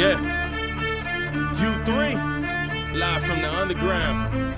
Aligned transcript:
Yeah. 0.00 0.16
U3, 1.56 2.94
live 2.94 3.22
from 3.22 3.42
the 3.42 3.52
underground. 3.54 4.56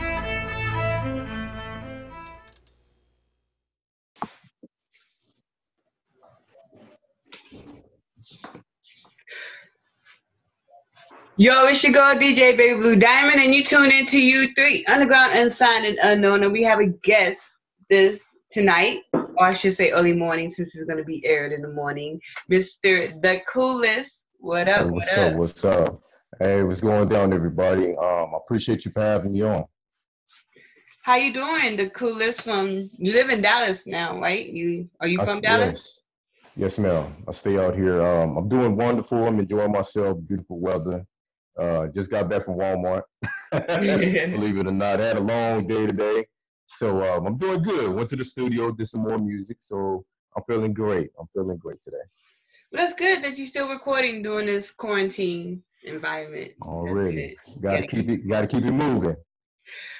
Yo, 11.36 11.64
it's 11.64 11.82
your 11.82 11.92
girl 11.92 12.14
DJ 12.14 12.56
Baby 12.56 12.74
Blue 12.74 12.94
Diamond, 12.94 13.40
and 13.40 13.52
you 13.52 13.64
tune 13.64 13.90
into 13.90 14.18
U3 14.18 14.84
Underground 14.86 15.36
Unsigned 15.36 15.86
and 15.86 15.98
Unknown, 16.02 16.44
and 16.44 16.52
we 16.52 16.62
have 16.62 16.78
a 16.78 16.86
guest 16.86 17.42
this 17.90 18.20
tonight, 18.52 19.00
or 19.12 19.40
I 19.40 19.54
should 19.54 19.72
say 19.72 19.90
early 19.90 20.12
morning, 20.12 20.50
since 20.50 20.76
it's 20.76 20.84
gonna 20.84 21.02
be 21.02 21.26
aired 21.26 21.50
in 21.50 21.62
the 21.62 21.72
morning. 21.72 22.20
Mr. 22.48 23.20
The 23.20 23.40
Coolest. 23.52 24.21
What 24.42 24.66
up? 24.66 24.78
Hey, 24.78 24.84
what 24.86 24.94
what's 24.94 25.16
up? 25.16 25.32
up? 25.32 25.32
What's 25.34 25.64
up? 25.64 26.00
Hey, 26.40 26.64
what's 26.64 26.80
going 26.80 27.08
down, 27.08 27.32
everybody? 27.32 27.90
Um, 27.96 28.34
I 28.34 28.38
appreciate 28.44 28.84
you 28.84 28.90
for 28.90 29.00
having 29.00 29.30
me 29.32 29.42
on. 29.42 29.64
How 31.04 31.14
you 31.14 31.32
doing? 31.32 31.76
The 31.76 31.90
Coolest 31.90 32.42
from 32.42 32.90
you 32.98 33.12
live 33.12 33.30
in 33.30 33.40
Dallas 33.40 33.86
now, 33.86 34.20
right? 34.20 34.44
You 34.44 34.88
are 34.98 35.06
you 35.06 35.20
from 35.20 35.36
s- 35.36 35.42
Dallas? 35.42 36.00
Yes, 36.56 36.76
yes, 36.76 36.78
ma'am. 36.80 37.14
I 37.28 37.32
stay 37.32 37.56
out 37.56 37.76
here. 37.76 38.02
Um, 38.02 38.36
I'm 38.36 38.48
doing 38.48 38.74
wonderful. 38.76 39.24
I'm 39.28 39.38
enjoying 39.38 39.70
myself. 39.70 40.18
Beautiful 40.26 40.58
weather. 40.58 41.06
Uh, 41.56 41.86
just 41.94 42.10
got 42.10 42.28
back 42.28 42.44
from 42.44 42.58
Walmart. 42.58 43.02
Believe 43.52 44.58
it 44.58 44.66
or 44.66 44.72
not, 44.72 45.00
I 45.00 45.06
had 45.06 45.18
a 45.18 45.20
long 45.20 45.68
day 45.68 45.86
today, 45.86 46.26
so 46.66 47.00
um, 47.14 47.26
I'm 47.26 47.38
doing 47.38 47.62
good. 47.62 47.94
Went 47.94 48.08
to 48.10 48.16
the 48.16 48.24
studio, 48.24 48.72
did 48.72 48.88
some 48.88 49.02
more 49.02 49.18
music, 49.18 49.58
so 49.60 50.04
I'm 50.36 50.42
feeling 50.48 50.74
great. 50.74 51.10
I'm 51.20 51.28
feeling 51.32 51.58
great 51.58 51.80
today. 51.80 52.04
Well, 52.72 52.82
that's 52.82 52.98
good 52.98 53.22
that 53.22 53.36
you're 53.36 53.46
still 53.46 53.68
recording 53.68 54.22
during 54.22 54.46
this 54.46 54.70
quarantine 54.70 55.62
environment. 55.84 56.52
Already, 56.62 57.36
got 57.60 57.72
to 57.72 57.82
Gotta 57.82 57.86
keep 57.86 58.08
it. 58.08 58.26
Got 58.28 58.40
to 58.42 58.46
keep 58.46 58.64
it 58.64 58.72
moving. 58.72 59.16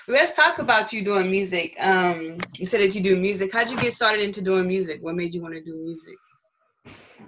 Let's 0.08 0.32
talk 0.32 0.58
about 0.58 0.90
you 0.90 1.04
doing 1.04 1.30
music. 1.30 1.74
Um, 1.78 2.38
you 2.54 2.64
said 2.64 2.80
that 2.80 2.94
you 2.94 3.02
do 3.02 3.16
music. 3.16 3.52
How'd 3.52 3.70
you 3.70 3.76
get 3.76 3.92
started 3.92 4.22
into 4.22 4.40
doing 4.40 4.66
music? 4.66 5.02
What 5.02 5.16
made 5.16 5.34
you 5.34 5.42
want 5.42 5.52
to 5.54 5.62
do 5.62 5.76
music? 5.84 6.14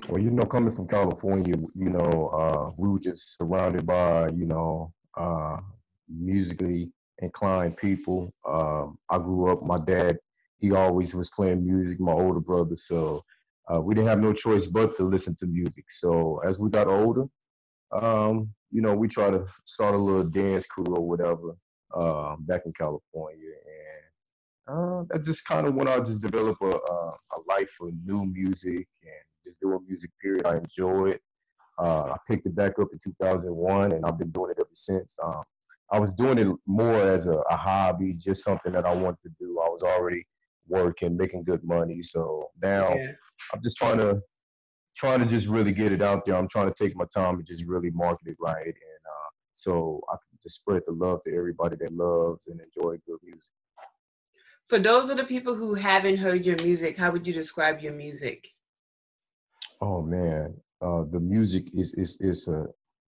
Well, 0.09 0.21
you 0.21 0.31
know, 0.31 0.45
coming 0.45 0.75
from 0.75 0.89
California, 0.89 1.55
you 1.75 1.91
know, 1.91 2.29
uh, 2.29 2.71
we 2.79 2.89
were 2.89 2.99
just 2.99 3.37
surrounded 3.39 3.87
by, 3.87 4.29
you 4.31 4.47
know, 4.47 4.93
uh, 5.17 5.59
musically 6.09 6.91
inclined 7.19 7.77
people. 7.77 8.33
Um, 8.49 8.99
I 9.11 9.19
grew 9.19 9.53
up, 9.53 9.63
my 9.63 9.79
dad, 9.79 10.17
he 10.59 10.73
always 10.73 11.15
was 11.15 11.29
playing 11.31 11.67
music, 11.67 12.01
my 12.01 12.13
older 12.13 12.41
brother. 12.41 12.77
So 12.77 13.23
uh, 13.73 13.81
we 13.81 13.95
didn't 13.95 14.09
have 14.09 14.21
no 14.21 14.33
choice 14.33 14.67
but 14.67 14.97
to 14.97 15.05
listen 15.05 15.35
to 15.37 15.47
music. 15.47 15.91
So 15.91 16.41
as 16.45 16.59
we 16.59 16.71
got 16.71 16.87
older, 16.87 17.25
um, 17.93 18.53
you 18.71 18.83
know, 18.83 18.95
we 18.95 19.09
try 19.09 19.31
to 19.31 19.47
start 19.65 19.95
a 19.95 19.99
little 19.99 20.25
dance 20.25 20.67
crew 20.67 20.85
or 20.85 21.07
whatever 21.07 21.57
uh, 21.95 22.37
back 22.41 22.63
in 22.67 22.73
California. 22.73 23.53
And 24.69 24.77
uh, 24.77 25.05
that 25.11 25.25
just 25.25 25.45
kind 25.47 25.67
of 25.67 25.75
when 25.75 25.89
I 25.89 25.99
just 26.01 26.23
developed 26.23 26.63
a, 26.63 26.67
a, 26.67 26.71
a 26.73 27.39
life 27.49 27.71
for 27.79 27.91
new 28.05 28.25
music 28.27 28.87
and 29.03 29.25
just 29.45 29.61
doing 29.61 29.81
music, 29.87 30.11
period. 30.21 30.47
I 30.47 30.57
enjoy 30.57 31.11
it. 31.11 31.21
Uh, 31.79 32.13
I 32.13 32.17
picked 32.29 32.47
it 32.47 32.55
back 32.55 32.79
up 32.79 32.89
in 32.93 32.99
2001 32.99 33.93
and 33.93 34.05
I've 34.05 34.19
been 34.19 34.31
doing 34.31 34.51
it 34.51 34.59
ever 34.61 34.69
since. 34.75 35.17
Um, 35.23 35.43
I 35.91 35.99
was 35.99 36.15
doing 36.15 36.39
it 36.39 36.49
more 36.67 36.97
as 36.97 37.27
a, 37.27 37.39
a 37.51 37.57
hobby, 37.57 38.15
just 38.15 38.43
something 38.43 38.73
that 38.73 38.87
I 38.87 38.95
wanted 38.95 39.23
to 39.23 39.31
do. 39.39 39.61
I 39.65 39.69
was 39.69 39.83
already 39.83 40.27
working, 40.67 41.17
making 41.17 41.45
good 41.45 41.63
money. 41.65 42.03
So 42.03 42.51
now 42.63 42.89
Yeah. 42.95 43.13
I'm 43.53 43.63
just 43.63 43.77
trying 43.77 43.99
to 44.01 44.21
trying 44.97 45.19
to 45.21 45.27
just 45.27 45.47
really 45.47 45.73
get 45.73 45.93
it 45.93 46.03
out 46.03 46.25
there. 46.25 46.37
I'm 46.37 46.49
trying 46.49 46.73
to 46.73 46.85
take 46.85 46.97
my 46.97 47.05
time 47.13 47.37
and 47.37 47.47
just 47.47 47.65
really 47.65 47.91
market 47.91 48.29
it 48.29 48.37
right, 48.41 48.65
and 48.65 49.03
uh, 49.07 49.31
so 49.53 50.01
I 50.09 50.13
can 50.13 50.39
just 50.43 50.61
spread 50.61 50.83
the 50.87 50.93
love 50.93 51.21
to 51.23 51.35
everybody 51.35 51.77
that 51.81 51.93
loves 51.93 52.47
and 52.47 52.61
enjoy 52.61 52.97
good 53.07 53.19
music. 53.25 53.53
For 54.69 54.79
those 54.79 55.11
of 55.11 55.17
the 55.17 55.25
people 55.25 55.55
who 55.55 55.75
haven't 55.75 56.17
heard 56.17 56.47
your 56.47 56.57
music, 56.63 56.97
how 56.97 57.11
would 57.11 57.27
you 57.27 57.33
describe 57.33 57.81
your 57.81 57.93
music? 57.93 58.49
Oh 59.81 60.01
man, 60.03 60.55
uh, 60.81 61.05
the 61.11 61.21
music 61.21 61.65
is 61.75 61.95
is 61.95 62.17
is 62.21 62.49
a. 62.49 62.67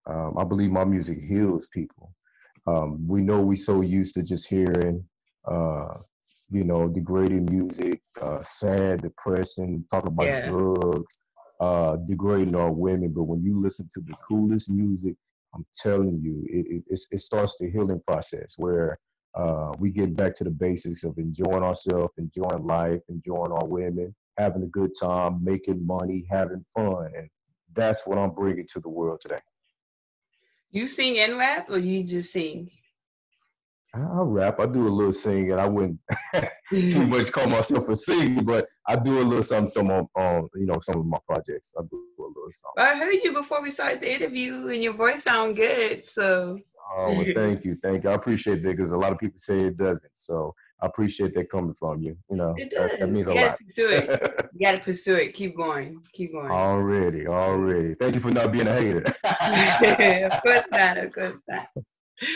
Um, 0.06 0.38
I 0.38 0.44
believe 0.44 0.69
my 0.69 0.84
music 0.84 1.19
heals 1.22 1.68
people. 1.68 2.13
Um, 2.68 3.08
we 3.08 3.22
know 3.22 3.40
we 3.42 3.56
so 3.56 3.81
used 3.81 4.16
to 4.16 4.24
just 4.24 4.47
hearing, 4.50 5.03
uh, 5.50 5.96
you 6.53 6.64
know, 6.64 6.88
degrading 6.88 7.46
music, 7.50 8.02
uh, 8.22 8.41
sad, 8.44 9.02
depressing, 9.02 9.86
talking 9.91 10.09
about 10.12 10.41
Yeah. 10.41 10.41
drugs, 10.41 11.19
uh, 11.59 11.97
degrading 12.08 12.56
our 12.56 12.72
women. 12.72 13.12
But 13.14 13.24
when 13.24 13.44
you 13.44 13.59
listen 13.62 13.90
to 13.94 14.02
the 14.02 14.14
coolest 14.28 14.69
music, 14.69 15.16
I'm 15.56 15.66
telling 15.75 16.19
you, 16.22 16.44
it 16.50 16.84
it, 16.88 17.00
it 17.12 17.19
starts 17.19 17.58
the 17.59 17.69
healing 17.69 18.02
process 18.08 18.56
where 18.58 18.97
uh, 19.36 19.72
we 19.80 19.92
get 19.92 20.16
back 20.16 20.36
to 20.36 20.44
the 20.44 20.52
basics 20.52 21.03
of 21.03 21.18
enjoying 21.18 21.63
ourselves, 21.63 22.13
enjoying 22.18 22.66
life, 22.66 23.02
enjoying 23.09 23.52
our 23.52 23.68
women, 23.68 24.13
having 24.38 24.63
a 24.63 24.68
good 24.68 24.92
time, 25.00 25.44
making 25.44 25.86
money, 25.86 26.25
having 26.30 26.63
fun, 26.75 27.12
and 27.18 27.30
that's 27.74 28.06
what 28.08 28.18
I'm 28.18 28.31
bringing 28.31 28.68
to 28.74 28.80
the 28.80 28.90
world 28.90 29.22
today. 29.22 29.40
You 30.72 30.88
sing 30.88 31.18
and 31.19 31.38
rap, 31.38 31.69
or 31.69 31.78
you 31.80 32.03
just 32.03 32.31
sing? 32.34 32.72
I 33.96 34.22
rap. 34.22 34.59
I 34.59 34.66
do 34.66 34.88
a 34.88 34.90
little 34.90 35.12
singing. 35.14 35.52
And 35.52 35.62
I 35.62 35.68
wouldn't 35.68 36.00
too 36.72 37.06
much 37.08 37.31
call 37.31 37.48
myself 37.48 37.88
a 37.90 37.96
singer, 37.96 38.42
but 38.42 38.68
I 38.88 38.96
do 38.96 39.20
a 39.20 39.22
little 39.22 39.44
something, 39.44 39.68
some 39.68 39.92
on, 39.92 40.08
on 40.16 40.50
you 40.56 40.66
know 40.66 40.80
some 40.81 41.00
of 41.00 41.06
my 41.06 41.20
projects. 41.28 41.74
I 41.78 41.81
do 41.84 42.04
a 42.20 42.22
little 42.24 42.50
something. 42.52 42.84
I 42.84 42.98
heard 42.98 43.24
you 43.24 43.34
before 43.34 43.62
we 43.62 43.70
started 43.70 44.02
the 44.02 44.14
interview, 44.14 44.68
and 44.70 44.81
your 44.81 44.94
voice 44.94 45.24
sound 45.24 45.56
good. 45.56 46.04
So 46.12 46.59
Oh, 46.96 47.14
well, 47.14 47.26
thank 47.36 47.64
you, 47.64 47.76
thank 47.84 48.04
you. 48.04 48.09
I 48.09 48.14
appreciate 48.14 48.62
that 48.64 48.76
because 48.76 48.92
a 48.92 48.98
lot 48.98 49.12
of 49.12 49.18
people 49.20 49.38
say 49.38 49.59
it 49.59 49.78
doesn't. 49.78 50.12
So 50.14 50.54
I 50.81 50.88
appreciate 50.88 51.34
that 51.36 51.50
coming 51.50 51.74
from 51.80 52.02
you. 52.02 52.18
You 52.30 52.36
know, 52.38 52.56
It 52.58 52.72
does. 52.72 52.92
that 53.00 53.10
means 53.10 53.28
a 53.28 53.30
You 53.30 53.36
gotta 53.36 53.48
lot. 53.52 53.60
pursue 53.60 53.90
it. 53.90 54.50
you 54.54 54.66
gotta 54.66 54.80
pursue 54.80 55.16
it. 55.16 55.34
Keep 55.34 55.56
going. 55.56 56.02
Keep 56.14 56.34
going. 56.34 56.52
already, 56.52 57.25
already. 57.28 57.94
Thank 57.96 58.16
you 58.16 58.22
for 58.22 58.31
not 58.31 58.52
being 58.52 58.68
a 58.68 58.74
hater. 58.74 59.04
of 59.04 60.42
course 60.42 60.66
not. 60.72 60.98
Of 60.98 61.14
course 61.14 61.38
not. 61.48 61.68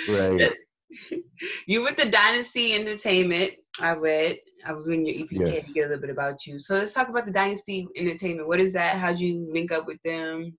right. 0.08 0.52
You 1.68 1.84
with 1.84 1.98
the 1.98 2.06
Dynasty 2.06 2.74
Entertainment. 2.74 3.52
I 3.80 3.94
read. 3.94 4.38
I 4.66 4.74
was 4.74 4.88
reading 4.88 5.06
your 5.06 5.28
EPK 5.28 5.50
Yes. 5.52 5.68
to 5.68 5.74
get 5.74 5.86
a 5.86 5.90
little 5.90 6.02
bit 6.02 6.10
about 6.10 6.46
you. 6.46 6.60
So 6.60 6.78
let's 6.78 6.94
talk 6.94 7.10
about 7.10 7.26
the 7.26 7.32
Dynasty 7.32 7.88
Entertainment. 7.96 8.48
What 8.48 8.60
is 8.60 8.74
that? 8.74 8.98
How'd 8.98 9.20
you 9.20 9.48
link 9.54 9.72
up 9.72 9.86
with 9.86 10.02
them? 10.04 10.58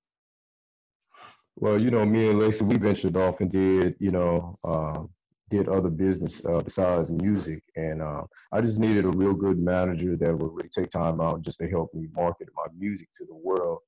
Well, 1.57 1.81
you 1.81 1.91
know, 1.91 2.05
me 2.07 2.31
and 2.31 2.39
Lacey, 2.39 2.65
we 2.65 2.77
ventured 2.77 3.17
off 3.17 3.41
and 3.41 3.51
did, 3.51 3.97
you 3.99 4.13
know, 4.13 4.55
uh, 4.65 5.03
did 5.51 5.69
other 5.69 5.91
business 5.91 6.45
uh, 6.45 6.61
besides 6.61 7.11
music, 7.11 7.63
and 7.75 8.03
uh, 8.03 8.23
I 8.53 8.61
just 8.61 8.79
needed 8.79 9.05
a 9.07 9.11
real 9.11 9.35
good 9.35 9.59
manager 9.59 10.17
that 10.17 10.39
would 10.39 10.53
really 10.53 10.69
take 10.69 10.91
time 10.91 11.21
out 11.21 11.43
just 11.43 11.59
to 11.59 11.69
help 11.69 11.93
me 11.95 12.07
market 12.15 12.49
my 12.55 12.67
music 12.79 13.09
to 13.17 13.25
the 13.27 13.35
world. 13.35 13.79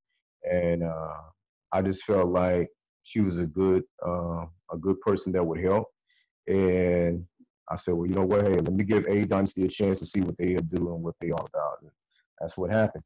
And 0.49 0.83
uh, 0.83 1.13
I 1.71 1.81
just 1.81 2.03
felt 2.03 2.29
like 2.29 2.67
she 3.03 3.21
was 3.21 3.39
a 3.39 3.45
good, 3.45 3.83
uh, 4.05 4.45
a 4.71 4.77
good 4.79 4.99
person 5.01 5.31
that 5.33 5.45
would 5.45 5.61
help. 5.63 5.87
And 6.47 7.25
I 7.69 7.75
said, 7.75 7.93
well, 7.93 8.07
you 8.07 8.15
know 8.15 8.25
what? 8.25 8.41
Hey, 8.41 8.53
let 8.53 8.73
me 8.73 8.83
give 8.83 9.05
A 9.07 9.25
Dynasty 9.25 9.65
a 9.65 9.67
chance 9.67 9.99
to 9.99 10.05
see 10.05 10.21
what 10.21 10.37
they 10.37 10.55
are 10.55 10.61
doing, 10.61 11.01
what 11.01 11.15
they 11.21 11.31
are 11.31 11.45
about. 11.53 11.77
And 11.81 11.91
that's 12.39 12.57
what 12.57 12.71
happened. 12.71 13.03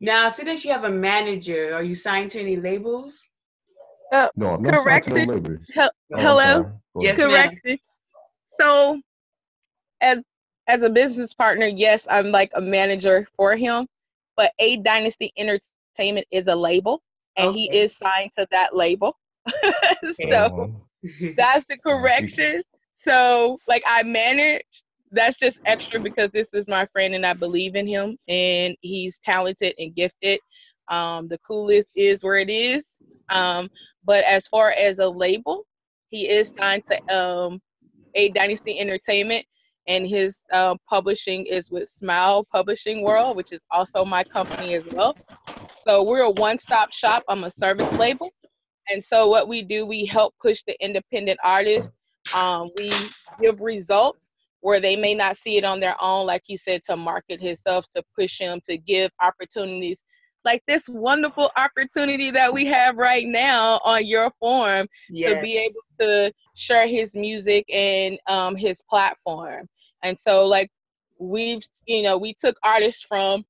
Now, 0.00 0.28
see 0.28 0.44
that 0.44 0.64
you 0.64 0.72
have 0.72 0.84
a 0.84 0.90
manager. 0.90 1.74
Are 1.74 1.82
you 1.82 1.94
signed 1.94 2.30
to 2.32 2.40
any 2.40 2.56
labels? 2.56 3.18
Uh, 4.12 4.28
no, 4.36 4.48
I'm 4.54 4.62
not 4.62 4.80
signed 4.80 5.02
to 5.04 5.10
no 5.18 5.24
labels. 5.24 5.70
Hel- 5.74 5.90
Oh, 6.12 6.18
Hello? 6.20 6.40
I'm 6.42 6.62
sorry. 6.62 6.74
Go 6.94 7.00
Yes, 7.02 7.18
ahead. 7.18 7.50
ma'am. 7.66 7.78
So, 8.46 9.00
as 10.00 10.18
as 10.68 10.82
a 10.82 10.90
business 10.90 11.34
partner, 11.34 11.66
yes, 11.66 12.06
I'm 12.08 12.26
like 12.26 12.50
a 12.54 12.60
manager 12.60 13.26
for 13.36 13.56
him, 13.56 13.86
but 14.36 14.52
A 14.58 14.76
Dynasty 14.78 15.32
Entertainment 15.36 16.26
is 16.30 16.48
a 16.48 16.54
label, 16.54 17.02
and 17.36 17.54
he 17.54 17.70
is 17.70 17.96
signed 17.96 18.30
to 18.38 18.46
that 18.50 18.74
label. 18.76 19.16
so. 20.30 20.85
that's 21.36 21.64
the 21.68 21.78
correction. 21.78 22.62
So, 22.94 23.58
like, 23.68 23.82
I 23.86 24.02
manage. 24.02 24.62
That's 25.12 25.38
just 25.38 25.60
extra 25.64 26.00
because 26.00 26.30
this 26.32 26.52
is 26.52 26.66
my 26.66 26.86
friend, 26.86 27.14
and 27.14 27.24
I 27.24 27.32
believe 27.32 27.76
in 27.76 27.86
him, 27.86 28.16
and 28.28 28.76
he's 28.80 29.18
talented 29.24 29.74
and 29.78 29.94
gifted. 29.94 30.40
Um, 30.88 31.28
the 31.28 31.38
coolest 31.38 31.90
is 31.94 32.22
where 32.22 32.38
it 32.38 32.50
is. 32.50 32.98
Um, 33.28 33.68
but 34.04 34.24
as 34.24 34.46
far 34.48 34.70
as 34.72 34.98
a 34.98 35.08
label, 35.08 35.64
he 36.10 36.28
is 36.28 36.52
signed 36.58 36.84
to 36.90 37.16
um, 37.16 37.60
A 38.14 38.30
Dynasty 38.30 38.78
Entertainment, 38.78 39.46
and 39.86 40.06
his 40.06 40.38
uh, 40.52 40.76
publishing 40.88 41.46
is 41.46 41.70
with 41.70 41.88
Smile 41.88 42.44
Publishing 42.52 43.02
World, 43.02 43.36
which 43.36 43.52
is 43.52 43.60
also 43.70 44.04
my 44.04 44.24
company 44.24 44.74
as 44.74 44.84
well. 44.92 45.16
So 45.86 46.02
we're 46.02 46.22
a 46.22 46.30
one-stop 46.30 46.92
shop. 46.92 47.22
I'm 47.28 47.44
a 47.44 47.50
service 47.50 47.90
label, 47.92 48.30
and 48.90 49.02
so 49.02 49.28
what 49.28 49.48
we 49.48 49.62
do, 49.62 49.86
we 49.86 50.04
help 50.04 50.34
push 50.40 50.62
the 50.66 50.76
independent 50.84 51.38
artist. 51.42 51.92
Um, 52.36 52.70
we 52.78 52.90
give 53.40 53.60
results 53.60 54.30
where 54.60 54.80
they 54.80 54.96
may 54.96 55.14
not 55.14 55.36
see 55.36 55.56
it 55.56 55.64
on 55.64 55.80
their 55.80 55.96
own, 56.00 56.26
like 56.26 56.42
he 56.44 56.56
said, 56.56 56.82
to 56.84 56.96
market 56.96 57.40
himself, 57.40 57.86
to 57.94 58.02
push 58.18 58.40
him, 58.40 58.60
to 58.68 58.76
give 58.78 59.10
opportunities. 59.20 60.02
like 60.44 60.62
this 60.68 60.88
wonderful 60.88 61.50
opportunity 61.56 62.30
that 62.30 62.52
we 62.52 62.64
have 62.64 62.96
right 62.96 63.26
now 63.26 63.80
on 63.84 64.06
your 64.06 64.30
form 64.38 64.86
Yeah. 65.10 65.34
to 65.34 65.42
be 65.42 65.56
able 65.56 65.80
to 66.00 66.32
share 66.54 66.86
his 66.86 67.14
music 67.16 67.64
and 67.72 68.18
um, 68.28 68.54
his 68.54 68.80
platform. 68.88 69.66
And 70.04 70.18
so, 70.18 70.46
like, 70.46 70.70
we've, 71.18 71.64
you 71.86 72.02
know, 72.02 72.16
we 72.16 72.32
took 72.34 72.56
artists 72.62 73.02
from 73.02 73.44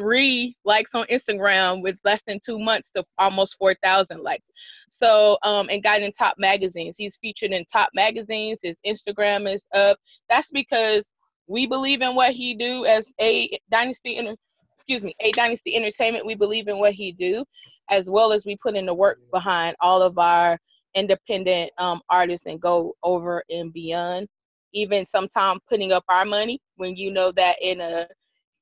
three 0.00 0.56
likes 0.64 0.94
on 0.94 1.04
Instagram 1.08 1.82
with 1.82 2.00
less 2.04 2.22
than 2.26 2.40
two 2.44 2.58
months 2.58 2.90
to 2.90 3.04
almost 3.18 3.56
4,000 3.58 4.22
likes. 4.22 4.48
So, 4.88 5.36
um, 5.42 5.68
and 5.70 5.82
got 5.82 6.00
in 6.00 6.10
top 6.12 6.36
magazines. 6.38 6.96
He's 6.96 7.16
featured 7.16 7.50
in 7.50 7.66
top 7.66 7.90
magazines. 7.94 8.60
His 8.62 8.78
Instagram 8.86 9.52
is 9.52 9.66
up. 9.74 9.98
That's 10.30 10.50
because 10.50 11.12
we 11.48 11.66
believe 11.66 12.00
in 12.00 12.14
what 12.14 12.32
he 12.32 12.54
do 12.54 12.86
as 12.86 13.12
a 13.20 13.50
dynasty, 13.70 14.16
Enter- 14.16 14.36
excuse 14.72 15.04
me, 15.04 15.14
a 15.20 15.32
dynasty 15.32 15.76
entertainment. 15.76 16.24
We 16.24 16.34
believe 16.34 16.68
in 16.68 16.78
what 16.78 16.94
he 16.94 17.12
do, 17.12 17.44
as 17.90 18.08
well 18.08 18.32
as 18.32 18.46
we 18.46 18.56
put 18.56 18.76
in 18.76 18.86
the 18.86 18.94
work 18.94 19.18
behind 19.30 19.76
all 19.80 20.00
of 20.00 20.16
our 20.16 20.58
independent 20.94 21.72
um, 21.76 22.00
artists 22.08 22.46
and 22.46 22.60
go 22.60 22.94
over 23.02 23.42
and 23.50 23.70
beyond. 23.72 24.28
Even 24.72 25.04
sometimes 25.04 25.60
putting 25.68 25.92
up 25.92 26.04
our 26.08 26.24
money 26.24 26.58
when 26.76 26.96
you 26.96 27.10
know 27.10 27.32
that 27.32 27.56
in 27.60 27.80
a 27.80 28.06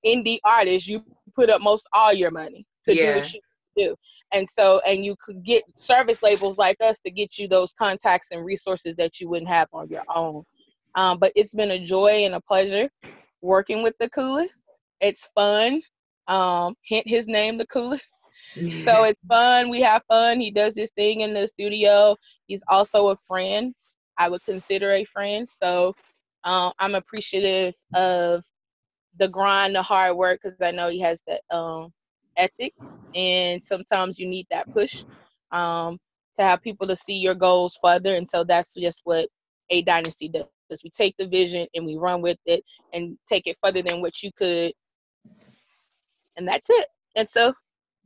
indie 0.04 0.38
artist 0.44 0.86
you 0.86 1.04
put 1.38 1.50
up 1.50 1.60
most 1.62 1.88
all 1.92 2.12
your 2.12 2.32
money 2.32 2.66
to 2.84 2.94
do 2.94 3.14
what 3.14 3.32
you 3.32 3.40
do. 3.76 3.94
And 4.32 4.48
so 4.48 4.80
and 4.86 5.04
you 5.04 5.14
could 5.24 5.44
get 5.44 5.62
service 5.76 6.18
labels 6.22 6.58
like 6.58 6.76
us 6.80 6.98
to 7.06 7.12
get 7.12 7.38
you 7.38 7.46
those 7.46 7.72
contacts 7.74 8.28
and 8.32 8.44
resources 8.44 8.96
that 8.96 9.20
you 9.20 9.28
wouldn't 9.28 9.48
have 9.50 9.68
on 9.72 9.88
your 9.88 10.02
own. 10.14 10.42
Um, 10.96 11.18
but 11.20 11.32
it's 11.36 11.54
been 11.54 11.70
a 11.70 11.84
joy 11.84 12.24
and 12.24 12.34
a 12.34 12.40
pleasure 12.40 12.90
working 13.40 13.82
with 13.84 13.94
the 14.00 14.10
coolest. 14.10 14.60
It's 15.00 15.28
fun. 15.34 15.80
Um, 16.26 16.74
hint 16.84 17.08
his 17.08 17.28
name, 17.28 17.58
the 17.58 17.66
coolest. 17.66 18.04
So 18.84 19.04
it's 19.04 19.20
fun. 19.28 19.70
We 19.70 19.80
have 19.82 20.02
fun. 20.08 20.40
He 20.40 20.50
does 20.50 20.74
this 20.74 20.90
thing 20.96 21.20
in 21.20 21.34
the 21.34 21.46
studio. 21.46 22.16
He's 22.46 22.62
also 22.68 23.08
a 23.08 23.16
friend. 23.26 23.74
I 24.18 24.28
would 24.28 24.42
consider 24.44 24.92
a 24.92 25.04
friend. 25.04 25.46
So 25.48 25.94
um, 26.44 26.72
I'm 26.78 26.94
appreciative 26.94 27.74
of 27.94 28.44
the 29.18 29.28
grind, 29.28 29.74
the 29.74 29.82
hard 29.82 30.16
work, 30.16 30.40
because 30.42 30.56
I 30.60 30.70
know 30.70 30.88
he 30.88 31.00
has 31.00 31.22
the 31.26 31.40
um, 31.54 31.92
ethic, 32.36 32.74
and 33.14 33.62
sometimes 33.64 34.18
you 34.18 34.28
need 34.28 34.46
that 34.50 34.68
push 34.72 35.04
um, 35.52 35.98
to 36.38 36.44
have 36.44 36.62
people 36.62 36.86
to 36.86 36.96
see 36.96 37.14
your 37.16 37.34
goals 37.34 37.78
further. 37.82 38.14
And 38.14 38.28
so 38.28 38.44
that's 38.44 38.74
just 38.74 39.00
what 39.04 39.28
a 39.70 39.82
dynasty 39.82 40.28
does. 40.28 40.46
We 40.84 40.90
take 40.90 41.14
the 41.18 41.26
vision 41.26 41.66
and 41.74 41.86
we 41.86 41.96
run 41.96 42.22
with 42.22 42.38
it 42.46 42.62
and 42.92 43.18
take 43.26 43.46
it 43.46 43.56
further 43.62 43.82
than 43.82 44.00
what 44.02 44.22
you 44.22 44.30
could, 44.36 44.72
and 46.36 46.46
that's 46.46 46.68
it. 46.70 46.88
And 47.16 47.28
so 47.28 47.52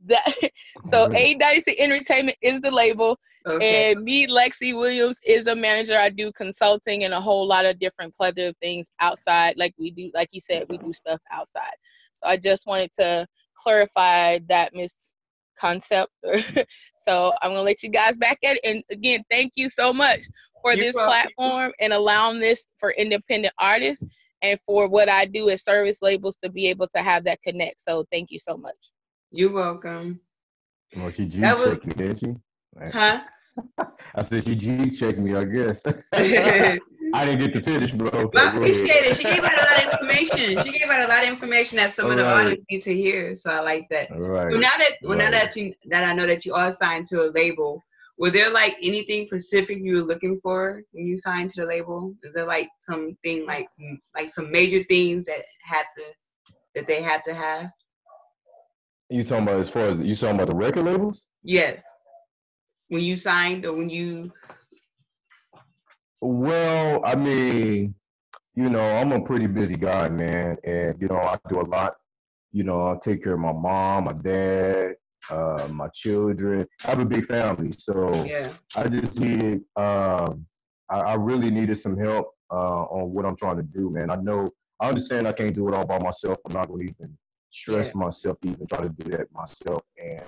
that 0.07 0.33
so 0.89 1.07
Really? 1.07 1.33
A 1.33 1.33
Dynasty 1.35 1.79
Entertainment 1.79 2.37
is 2.41 2.61
the 2.61 2.71
label. 2.71 3.17
okay. 3.45 3.91
And 3.93 4.03
me, 4.03 4.27
Lexi 4.27 4.77
Williams, 4.77 5.17
is 5.25 5.47
a 5.47 5.55
manager. 5.55 5.97
I 5.97 6.09
do 6.09 6.31
consulting 6.33 7.03
and 7.03 7.13
a 7.13 7.21
whole 7.21 7.47
lot 7.47 7.65
of 7.65 7.79
different 7.79 8.15
plethora 8.15 8.49
of 8.49 8.57
things 8.57 8.89
outside. 8.99 9.55
Like 9.57 9.73
we 9.77 9.91
do, 9.91 10.11
like 10.13 10.29
you 10.31 10.41
said, 10.41 10.65
we 10.69 10.77
do 10.77 10.93
stuff 10.93 11.21
outside. 11.31 11.75
So 12.15 12.27
I 12.27 12.37
just 12.37 12.65
wanted 12.67 12.91
to 12.99 13.27
clarify 13.57 14.39
that 14.49 14.71
misconcept. 14.73 16.07
so 16.97 17.33
I'm 17.41 17.51
gonna 17.51 17.61
let 17.61 17.83
you 17.83 17.89
guys 17.89 18.17
back 18.17 18.39
at 18.43 18.57
it. 18.57 18.61
And 18.63 18.83
again, 18.91 19.23
thank 19.29 19.53
you 19.55 19.69
so 19.69 19.93
much 19.93 20.23
for 20.61 20.73
You're 20.73 20.85
this 20.85 20.95
welcome. 20.95 21.11
platform 21.11 21.71
and 21.79 21.93
allowing 21.93 22.39
this 22.39 22.65
for 22.79 22.91
independent 22.91 23.53
artists 23.59 24.05
and 24.41 24.59
for 24.61 24.87
what 24.87 25.09
I 25.09 25.25
do 25.25 25.49
as 25.49 25.63
service 25.63 26.01
labels 26.01 26.37
to 26.43 26.49
be 26.49 26.67
able 26.67 26.87
to 26.95 27.01
have 27.01 27.23
that 27.25 27.41
connect. 27.41 27.81
So 27.81 28.05
thank 28.11 28.31
you 28.31 28.39
so 28.39 28.57
much. 28.57 28.92
You're 29.35 29.51
welcome. 29.51 30.19
Well, 30.95 31.09
she 31.09 31.25
G 31.25 31.39
That 31.39 31.57
was- 31.57 31.71
checked 31.71 31.85
me, 31.87 31.93
didn't 31.93 32.19
she? 32.19 32.35
Huh? 32.91 33.21
I 34.15 34.21
said 34.21 34.43
she 34.43 34.55
G 34.55 34.91
checked 34.91 35.17
me, 35.17 35.33
I 35.35 35.43
guess. 35.45 35.83
I 35.87 35.93
I 37.15 37.25
didn't 37.25 37.39
get 37.39 37.53
to 37.53 37.61
finish, 37.61 37.91
bro. 37.91 38.09
Go 38.09 38.47
appreciate 38.47 39.05
it. 39.05 39.17
She 39.17 39.23
gave 39.23 39.43
out 39.43 39.53
a 39.53 39.63
lot 39.63 39.85
of 39.85 39.93
information. 39.93 40.63
She 40.63 40.79
gave 40.79 40.87
out 40.89 41.05
a 41.05 41.07
lot 41.07 41.23
of 41.23 41.29
information 41.29 41.77
that 41.77 41.95
some 41.95 42.11
of 42.11 42.17
the 42.17 42.25
audience 42.25 42.63
need 42.69 42.83
to 42.83 42.93
hear. 42.93 43.35
So 43.35 43.49
I 43.49 43.59
like 43.61 43.87
that. 43.89 44.11
All 44.11 44.19
right. 44.19 44.49
Well, 44.51 44.59
now 44.59 44.77
that 44.77 44.91
well, 45.01 45.17
now 45.17 45.31
that 45.31 45.55
you 45.55 45.73
that 45.89 46.03
I 46.03 46.13
know 46.13 46.27
that 46.27 46.45
you 46.45 46.53
are 46.53 46.71
signed 46.71 47.07
to 47.07 47.23
a 47.23 47.29
label, 47.31 47.81
were 48.19 48.29
there 48.29 48.51
like 48.51 48.75
anything 48.81 49.25
specific 49.25 49.79
you 49.81 49.95
were 49.95 50.03
looking 50.03 50.39
for 50.41 50.83
when 50.91 51.07
you 51.07 51.17
signed 51.17 51.49
to 51.51 51.61
the 51.61 51.67
label? 51.67 52.13
Is 52.23 52.33
there 52.35 52.45
like 52.45 52.69
something 52.81 53.45
like 53.47 53.67
like 54.15 54.29
some 54.29 54.51
major 54.51 54.83
things 54.83 55.25
that 55.25 55.43
had 55.63 55.85
to 55.97 56.03
that 56.75 56.87
they 56.87 57.01
had 57.01 57.23
to 57.25 57.33
have? 57.33 57.71
You 59.13 59.23
talking 59.23 59.43
about 59.43 59.59
as 59.59 59.69
far 59.69 59.83
as 59.89 59.97
you 59.97 60.15
talking 60.15 60.37
about 60.37 60.49
the 60.49 60.55
record 60.55 60.85
labels? 60.85 61.27
Yes. 61.43 61.83
When 62.87 63.03
you 63.03 63.15
signed 63.15 63.63
or 63.63 63.73
when 63.73 63.87
you 63.87 64.31
Well, 66.19 66.99
I 67.05 67.13
mean, 67.13 67.93
you 68.55 68.69
know, 68.69 68.81
I'm 68.81 69.11
a 69.11 69.21
pretty 69.21 69.45
busy 69.45 69.75
guy, 69.75 70.09
man, 70.09 70.57
and 70.63 70.99
you 70.99 71.07
know, 71.09 71.17
I 71.17 71.37
do 71.47 71.61
a 71.61 71.67
lot. 71.67 71.93
You 72.53 72.63
know, 72.63 72.87
I 72.87 72.97
take 73.03 73.23
care 73.23 73.33
of 73.33 73.39
my 73.39 73.53
mom, 73.53 74.05
my 74.05 74.13
dad, 74.13 74.95
uh, 75.29 75.67
my 75.69 75.89
children. 75.89 76.65
I 76.83 76.87
have 76.87 76.99
a 76.99 77.05
big 77.05 77.27
family, 77.27 77.71
so 77.77 78.25
yeah. 78.25 78.51
I 78.75 78.87
just 78.87 79.19
needed, 79.19 79.61
um, 79.75 80.43
I, 80.89 81.01
I 81.01 81.13
really 81.13 81.51
needed 81.51 81.75
some 81.75 81.99
help 81.99 82.31
uh, 82.51 82.85
on 82.85 83.13
what 83.13 83.27
I'm 83.27 83.35
trying 83.35 83.57
to 83.57 83.63
do, 83.63 83.91
man. 83.91 84.09
I 84.09 84.15
know, 84.15 84.49
I 84.79 84.89
understand 84.89 85.27
I 85.27 85.33
can't 85.33 85.53
do 85.53 85.67
it 85.67 85.75
all 85.75 85.85
by 85.85 85.99
myself. 85.99 86.39
I'm 86.47 86.53
not 86.53 86.67
going 86.67 86.87
to 86.87 86.93
even 86.95 87.15
stress 87.53 87.93
myself 87.93 88.39
to 88.41 88.49
even 88.49 88.67
try 88.67 88.81
to 88.81 88.89
do 88.89 89.11
that 89.11 89.31
myself. 89.31 89.83
And, 90.03 90.23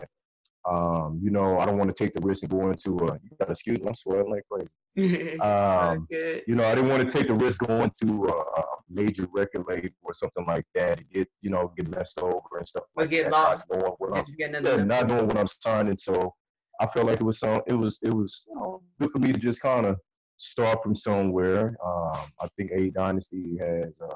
um, 0.70 1.20
you 1.22 1.32
know, 1.32 1.58
I 1.60 1.66
don't 1.66 1.78
want 1.78 1.96
to 1.96 2.04
take 2.04 2.14
the 2.14 2.22
risk 2.22 2.44
of 2.44 2.50
going 2.50 2.78
to, 2.86 2.92
a. 2.92 3.20
you 3.24 3.32
got 3.40 3.50
excuse 3.50 3.80
me, 3.82 3.88
I'm 3.88 3.96
sweating 3.96 4.32
like 4.32 4.44
crazy. 4.50 5.38
Um, 5.42 6.08
you 6.48 6.56
know, 6.56 6.66
I 6.66 6.76
didn't 6.76 6.90
want 6.90 7.08
to 7.08 7.18
take 7.18 7.28
the 7.28 7.34
risk 7.34 7.62
going 7.66 7.92
to 8.04 8.26
a, 8.26 8.64
major 8.88 9.28
record 9.34 9.66
label 9.68 9.90
or 10.04 10.14
something 10.14 10.46
like 10.46 10.64
that 10.76 11.00
and 11.00 11.10
get, 11.10 11.28
you 11.42 11.50
know, 11.50 11.74
get 11.76 11.90
messed 11.90 12.20
over 12.20 12.40
and 12.58 12.68
stuff 12.68 12.84
Or 12.96 13.04
like 13.04 13.10
get 13.10 13.24
that. 13.24 13.32
lost. 13.32 13.66
Not 13.68 13.80
knowing 13.80 13.94
what 13.98 14.18
I'm 14.18 14.26
yeah, 14.38 14.84
not 14.84 15.08
knowing 15.08 15.28
what 15.28 15.38
I'm 15.38 15.48
signing. 15.48 15.98
So 15.98 16.34
I 16.80 16.86
felt 16.86 17.08
like 17.08 17.20
it 17.20 17.24
was 17.24 17.40
some, 17.40 17.62
it 17.66 17.74
was, 17.74 17.98
it 18.04 18.14
was 18.14 18.46
you 18.48 18.56
know, 18.56 18.84
good 19.02 19.12
for 19.12 19.18
me 19.18 19.34
to 19.34 19.40
just 19.40 19.60
kind 19.60 19.88
of 19.88 19.98
start 20.38 20.84
from 20.84 20.96
somewhere. 20.96 21.76
Um, 21.84 22.22
I 22.40 22.48
think 22.56 22.72
A 22.74 22.92
Dynasty 22.92 23.58
has 23.60 24.00
uh, 24.00 24.16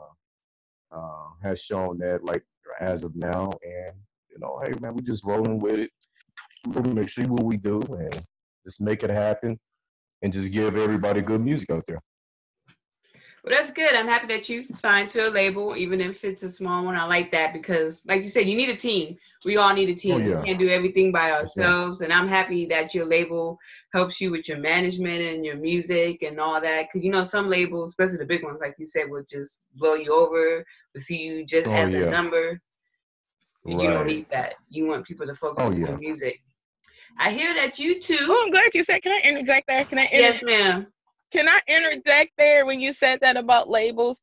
uh, 0.91 1.27
has 1.41 1.61
shown 1.61 1.97
that 1.99 2.23
like 2.23 2.43
as 2.79 3.03
of 3.03 3.15
now, 3.15 3.51
and 3.63 3.95
you 4.29 4.39
know, 4.39 4.61
hey 4.63 4.73
man, 4.79 4.93
we 4.95 5.01
just 5.01 5.25
rolling 5.25 5.59
with 5.59 5.79
it. 5.79 5.91
We're 6.65 6.81
gonna 6.81 6.93
make 6.93 7.09
see 7.09 7.25
what 7.25 7.43
we 7.43 7.57
do 7.57 7.79
and 7.81 8.25
just 8.65 8.81
make 8.81 9.03
it 9.03 9.09
happen, 9.09 9.59
and 10.21 10.33
just 10.33 10.51
give 10.51 10.75
everybody 10.75 11.21
good 11.21 11.41
music 11.41 11.69
out 11.69 11.85
there. 11.87 12.01
Well, 13.43 13.55
that's 13.55 13.71
good. 13.71 13.93
I'm 13.93 14.07
happy 14.07 14.27
that 14.27 14.49
you 14.49 14.65
signed 14.75 15.09
to 15.11 15.27
a 15.27 15.29
label, 15.29 15.75
even 15.77 16.01
if 16.01 16.23
it's 16.25 16.43
a 16.43 16.49
small 16.49 16.83
one. 16.83 16.95
I 16.95 17.05
like 17.05 17.31
that 17.31 17.53
because, 17.53 18.05
like 18.05 18.21
you 18.21 18.29
said, 18.29 18.47
you 18.47 18.55
need 18.57 18.69
a 18.69 18.75
team. 18.75 19.17
We 19.45 19.55
all 19.55 19.73
need 19.73 19.89
a 19.89 19.95
team. 19.95 20.15
Oh, 20.15 20.17
yeah. 20.17 20.39
We 20.41 20.47
can't 20.47 20.59
do 20.59 20.69
everything 20.69 21.11
by 21.11 21.29
That's 21.29 21.55
right. 21.55 21.65
ourselves. 21.65 22.01
And 22.01 22.11
I'm 22.11 22.27
happy 22.27 22.65
that 22.67 22.93
your 22.93 23.05
label 23.05 23.57
helps 23.93 24.19
you 24.19 24.31
with 24.31 24.49
your 24.49 24.57
management 24.57 25.21
and 25.21 25.45
your 25.45 25.55
music 25.55 26.21
and 26.21 26.39
all 26.39 26.59
that. 26.59 26.87
Because, 26.87 27.05
you 27.05 27.11
know, 27.11 27.23
some 27.23 27.49
labels, 27.49 27.91
especially 27.91 28.17
the 28.17 28.25
big 28.25 28.43
ones, 28.43 28.59
like 28.59 28.75
you 28.77 28.87
said, 28.87 29.09
will 29.09 29.23
just 29.29 29.59
blow 29.75 29.93
you 29.93 30.13
over, 30.13 30.65
will 30.93 31.01
see 31.01 31.21
you 31.21 31.45
just 31.45 31.67
Oh, 31.67 31.73
as 31.73 31.93
yeah. 31.93 32.07
a 32.07 32.09
number. 32.11 32.59
You 33.65 33.77
don't 33.89 34.07
need 34.07 34.25
that. 34.31 34.55
You 34.69 34.87
want 34.87 35.05
people 35.05 35.27
to 35.27 35.35
focus 35.35 35.65
Oh, 35.65 35.71
on 35.71 35.79
yeah. 35.79 35.95
music. 35.95 36.41
I 37.17 37.31
hear 37.31 37.53
that 37.53 37.77
you 37.79 37.99
too. 37.99 38.17
Oh. 38.21 38.43
I'm 38.45 38.51
glad 38.51 38.73
you 38.73 38.83
said. 38.83 39.01
Can 39.01 39.11
I 39.11 39.27
interject 39.27 39.67
there? 39.67 39.85
Can 39.85 39.99
I? 39.99 40.03
Inter- 40.05 40.17
Yes, 40.17 40.41
ma'am. 40.43 40.87
Can 41.31 41.47
I 41.47 41.59
interject 41.67 42.31
there 42.37 42.65
you 42.81 42.93
said 42.93 43.19
that 43.21 43.37
about 43.37 43.69
labels? 43.69 44.19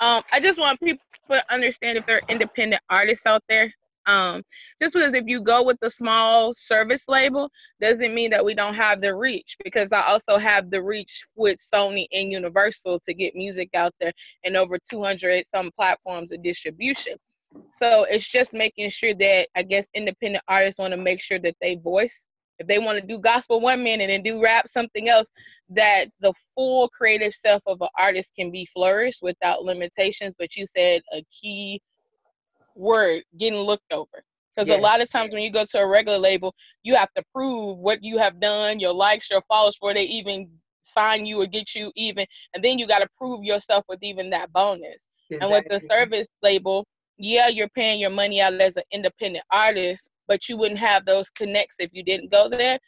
Um, 0.00 0.22
I 0.32 0.40
just 0.40 0.58
want 0.58 0.80
people 0.80 1.00
to 1.30 1.52
understand 1.52 1.98
if 1.98 2.06
they're 2.06 2.22
independent 2.28 2.82
artists 2.90 3.26
out 3.26 3.42
there. 3.48 3.72
Um, 4.06 4.42
just 4.78 4.92
because 4.92 5.14
if 5.14 5.24
you 5.26 5.40
go 5.40 5.62
with 5.62 5.78
the 5.80 5.88
small 5.88 6.52
service 6.52 7.04
label 7.08 7.50
doesn't 7.80 8.14
mean 8.14 8.30
that 8.30 8.44
we 8.44 8.54
don't 8.54 8.74
have 8.74 9.00
the 9.00 9.14
reach 9.14 9.56
because 9.64 9.92
I 9.92 10.02
also 10.02 10.36
have 10.36 10.70
the 10.70 10.82
reach 10.82 11.24
with 11.36 11.58
Sony 11.58 12.06
and 12.12 12.30
Universal 12.30 13.00
to 13.00 13.14
get 13.14 13.34
music 13.34 13.70
out 13.74 13.94
there 14.00 14.12
and 14.44 14.56
over 14.56 14.78
200 14.90 15.46
some 15.46 15.70
platforms 15.72 16.32
of 16.32 16.42
distribution. 16.42 17.16
So 17.72 18.04
it's 18.04 18.28
just 18.28 18.52
making 18.52 18.90
sure 18.90 19.14
that 19.14 19.48
I 19.56 19.62
guess 19.62 19.86
independent 19.94 20.44
artists 20.48 20.78
want 20.78 20.92
to 20.92 20.98
make 20.98 21.20
sure 21.20 21.38
that 21.38 21.56
they 21.62 21.76
voice 21.76 22.28
if 22.64 22.68
they 22.68 22.78
want 22.78 22.98
to 23.00 23.06
do 23.06 23.18
gospel 23.18 23.60
one 23.60 23.82
minute 23.82 24.10
and 24.10 24.24
do 24.24 24.42
rap 24.42 24.66
something 24.68 25.08
else 25.08 25.28
that 25.68 26.06
the 26.20 26.32
full 26.54 26.88
creative 26.88 27.34
self 27.34 27.62
of 27.66 27.80
an 27.80 27.88
artist 27.98 28.32
can 28.36 28.50
be 28.50 28.66
flourished 28.66 29.20
without 29.22 29.62
limitations 29.62 30.34
but 30.38 30.56
you 30.56 30.66
said 30.66 31.02
a 31.12 31.24
key 31.30 31.80
word 32.74 33.22
getting 33.38 33.60
looked 33.60 33.92
over. 33.92 34.24
Because 34.54 34.68
Yeah. 34.68 34.76
a 34.76 34.78
lot 34.78 35.00
of 35.00 35.10
times 35.10 35.32
when 35.32 35.42
you 35.42 35.50
go 35.50 35.64
to 35.64 35.78
a 35.78 35.86
regular 35.86 36.18
label 36.18 36.54
you 36.82 36.94
have 36.94 37.12
to 37.14 37.22
prove 37.34 37.78
what 37.78 38.02
you 38.02 38.18
have 38.18 38.40
done 38.40 38.80
your 38.80 38.92
likes 38.92 39.30
your 39.30 39.42
followers 39.42 39.76
before 39.76 39.94
they 39.94 40.04
even 40.04 40.50
sign 40.82 41.26
you 41.26 41.40
or 41.40 41.46
get 41.46 41.74
you 41.74 41.92
even 41.96 42.26
and 42.54 42.64
then 42.64 42.78
you 42.78 42.86
got 42.86 43.00
to 43.00 43.08
prove 43.16 43.42
yourself 43.42 43.84
with 43.88 44.02
even 44.02 44.30
that 44.30 44.52
bonus. 44.52 45.06
And 45.40 45.50
with 45.50 45.64
the 45.68 45.80
service 45.80 46.26
label 46.42 46.86
yeah, 47.16 47.48
you're 47.48 47.68
paying 47.68 48.00
your 48.00 48.10
money 48.10 48.40
out 48.40 48.54
as 48.54 48.76
an 48.76 48.82
independent 48.90 49.44
artist, 49.50 50.10
but 50.28 50.48
you 50.48 50.56
wouldn't 50.56 50.80
have 50.80 51.04
those 51.04 51.30
connects 51.30 51.76
if 51.78 51.90
you 51.92 52.02
didn't 52.02 52.30
go 52.30 52.48
there. 52.48 52.78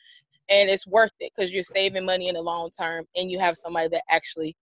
And 0.49 0.71
it's 0.71 0.87
worth 0.87 1.13
it 1.21 1.33
because 1.37 1.53
you're 1.53 1.65
saving 1.65 2.05
money 2.05 2.29
in 2.29 2.35
the 2.35 2.41
long 2.41 2.71
term 2.71 3.05
and 3.17 3.31
you 3.31 3.39
have 3.39 3.57
somebody 3.57 3.89
that 3.89 4.05
actually 4.11 4.55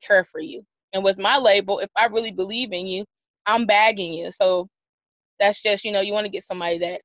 care 0.00 0.24
for 0.24 0.40
you. 0.40 0.62
And 0.92 1.02
with 1.02 1.18
my 1.18 1.36
label, 1.36 1.80
if 1.80 1.90
I 1.96 2.06
really 2.06 2.30
believe 2.30 2.72
in 2.72 2.86
you, 2.86 3.04
I'm 3.46 3.66
bagging 3.66 4.12
you. 4.12 4.30
So 4.30 4.68
that's 5.40 5.60
just, 5.60 5.84
you 5.84 5.92
know, 5.92 6.00
you 6.00 6.12
want 6.12 6.24
to 6.24 6.30
get 6.30 6.44
somebody 6.44 6.78
that 6.78 7.00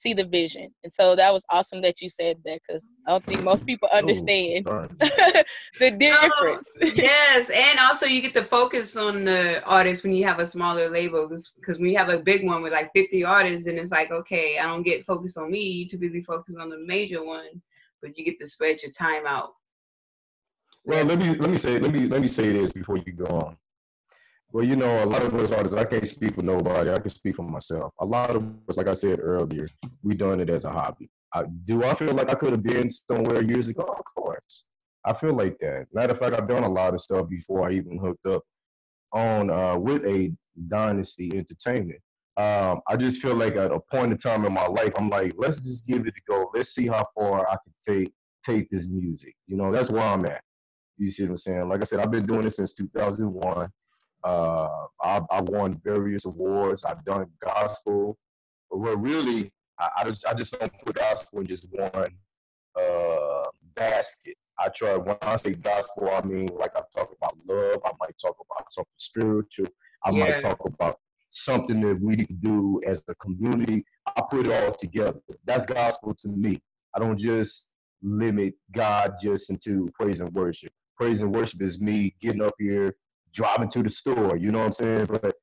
see 0.00 0.14
the 0.14 0.24
vision. 0.24 0.72
And 0.82 0.92
so 0.92 1.14
that 1.14 1.32
was 1.32 1.44
awesome 1.50 1.82
that 1.82 2.00
you 2.00 2.08
said 2.08 2.38
that 2.44 2.60
because 2.66 2.88
I 3.06 3.10
don't 3.10 3.24
think 3.26 3.42
most 3.42 3.66
people 3.66 3.88
oh, 3.92 3.98
understand 3.98 4.68
Ooh, 4.68 4.88
the 5.78 5.90
difference. 5.90 6.68
Oh, 6.82 6.86
yes, 6.94 7.50
and 7.50 7.78
also 7.78 8.06
you 8.06 8.22
get 8.22 8.32
to 8.34 8.44
focus 8.44 8.96
on 8.96 9.24
the 9.24 9.62
artists 9.64 10.02
when 10.02 10.14
you 10.14 10.24
have 10.24 10.38
a 10.38 10.46
smaller 10.46 10.88
label 10.88 11.28
because 11.28 11.78
when 11.78 11.90
you 11.90 11.98
have 11.98 12.08
a 12.08 12.18
big 12.18 12.44
one 12.44 12.62
with 12.62 12.72
like 12.72 12.90
50 12.94 13.24
artists 13.24 13.66
and 13.66 13.78
it's 13.78 13.92
like, 13.92 14.10
okay, 14.10 14.58
I 14.58 14.66
don't 14.66 14.82
get 14.82 15.06
focused 15.06 15.36
on 15.36 15.50
me, 15.50 15.60
you 15.60 15.88
too 15.88 15.98
busy 15.98 16.22
focused 16.22 16.58
on 16.58 16.70
the 16.70 16.78
major 16.78 17.24
one, 17.24 17.62
but 18.00 18.16
you 18.16 18.24
get 18.24 18.38
to 18.40 18.46
spread 18.46 18.82
your 18.82 18.92
time 18.92 19.26
out. 19.26 19.50
Well, 20.84 21.04
let 21.04 21.18
me 21.18 21.34
let 21.34 21.50
me 21.50 21.58
say 21.58 21.78
let 21.78 21.92
me 21.92 22.06
let 22.06 22.22
me 22.22 22.26
say 22.26 22.52
this 22.52 22.72
before 22.72 22.96
you 22.96 23.12
go 23.12 23.26
on. 23.26 23.56
Well, 24.52 24.64
you 24.64 24.74
know, 24.74 25.04
a 25.04 25.06
lot 25.06 25.22
of 25.22 25.32
us 25.36 25.52
artists, 25.52 25.76
I 25.76 25.84
can't 25.84 26.06
speak 26.06 26.34
for 26.34 26.42
nobody. 26.42 26.90
I 26.90 26.98
can 26.98 27.10
speak 27.10 27.36
for 27.36 27.44
myself. 27.44 27.92
A 28.00 28.04
lot 28.04 28.34
of 28.34 28.42
us, 28.68 28.76
like 28.76 28.88
I 28.88 28.94
said 28.94 29.20
earlier, 29.20 29.68
we 30.02 30.14
done 30.14 30.40
it 30.40 30.50
as 30.50 30.64
a 30.64 30.70
hobby. 30.70 31.08
I, 31.32 31.44
do 31.66 31.84
I 31.84 31.94
feel 31.94 32.12
like 32.14 32.30
I 32.30 32.34
could 32.34 32.50
have 32.50 32.62
been 32.62 32.90
somewhere 32.90 33.44
years 33.44 33.68
ago? 33.68 33.82
Of 33.82 34.04
course. 34.16 34.64
I 35.04 35.12
feel 35.12 35.34
like 35.34 35.56
that. 35.60 35.86
Matter 35.92 36.12
of 36.12 36.18
fact, 36.18 36.34
I've 36.34 36.48
done 36.48 36.64
a 36.64 36.68
lot 36.68 36.94
of 36.94 37.00
stuff 37.00 37.28
before 37.28 37.68
I 37.68 37.72
even 37.74 37.96
hooked 37.98 38.26
up 38.26 38.42
on 39.12 39.50
uh, 39.50 39.78
with 39.78 40.04
a 40.04 40.34
Dynasty 40.66 41.30
Entertainment. 41.36 42.00
Um, 42.36 42.80
I 42.88 42.96
just 42.96 43.22
feel 43.22 43.36
like 43.36 43.54
at 43.54 43.70
a 43.70 43.78
point 43.92 44.12
in 44.12 44.18
time 44.18 44.44
in 44.44 44.52
my 44.52 44.66
life, 44.66 44.92
I'm 44.96 45.10
like, 45.10 45.32
let's 45.36 45.60
just 45.60 45.86
give 45.86 46.06
it 46.06 46.14
a 46.16 46.30
go. 46.30 46.50
Let's 46.52 46.74
see 46.74 46.88
how 46.88 47.06
far 47.14 47.48
I 47.48 47.56
can 47.64 47.74
take 47.86 48.12
take 48.44 48.68
this 48.70 48.88
music. 48.88 49.34
You 49.46 49.56
know, 49.56 49.70
that's 49.70 49.90
where 49.90 50.02
I'm 50.02 50.24
at. 50.26 50.42
You 50.96 51.10
see 51.10 51.22
what 51.22 51.30
I'm 51.30 51.36
saying? 51.36 51.68
Like 51.68 51.82
I 51.82 51.84
said, 51.84 52.00
I've 52.00 52.10
been 52.10 52.26
doing 52.26 52.46
it 52.46 52.52
since 52.52 52.72
2001. 52.72 53.70
Uh, 54.22 54.86
I, 55.02 55.20
I 55.30 55.40
won 55.40 55.80
various 55.84 56.24
awards. 56.24 56.84
I've 56.84 57.04
done 57.04 57.26
gospel. 57.40 58.18
But 58.70 58.96
really, 58.96 59.52
I, 59.78 59.88
I, 59.98 60.08
just 60.08 60.26
I 60.26 60.34
just 60.34 60.58
don't 60.58 60.72
put 60.84 60.96
gospel 60.96 61.40
in 61.40 61.46
just 61.46 61.66
one 61.70 62.14
uh, 62.80 63.44
basket. 63.74 64.36
I 64.58 64.68
try 64.68 64.94
when 64.96 65.16
I 65.22 65.36
say 65.36 65.54
gospel, 65.54 66.10
I 66.10 66.24
mean 66.24 66.48
like 66.54 66.72
I 66.76 66.82
talk 66.94 67.10
about 67.16 67.36
love. 67.48 67.80
I 67.84 67.90
might 67.98 68.14
talk 68.20 68.36
about 68.50 68.72
something 68.72 68.92
spiritual. 68.96 69.68
I 70.04 70.10
yeah. 70.10 70.18
might 70.18 70.40
talk 70.40 70.60
about 70.66 70.98
something 71.30 71.80
that 71.80 72.00
we 72.00 72.26
do 72.42 72.80
as 72.86 73.02
a 73.08 73.14
community. 73.16 73.84
I 74.06 74.22
put 74.28 74.46
it 74.46 74.62
all 74.62 74.74
together. 74.74 75.20
That's 75.44 75.64
gospel 75.64 76.14
to 76.14 76.28
me. 76.28 76.60
I 76.94 76.98
don't 76.98 77.18
just 77.18 77.72
limit 78.02 78.54
God 78.72 79.14
just 79.20 79.50
into 79.50 79.88
praise 79.94 80.20
and 80.20 80.32
worship. 80.34 80.72
Praise 80.96 81.20
and 81.20 81.34
worship 81.34 81.62
is 81.62 81.80
me 81.80 82.14
getting 82.20 82.42
up 82.42 82.54
here 82.58 82.94
driving 83.32 83.68
to 83.70 83.82
the 83.82 83.90
store. 83.90 84.36
You 84.36 84.50
know 84.50 84.58
what 84.58 84.66
I'm 84.66 84.72
saying? 84.72 85.06
But 85.06 85.34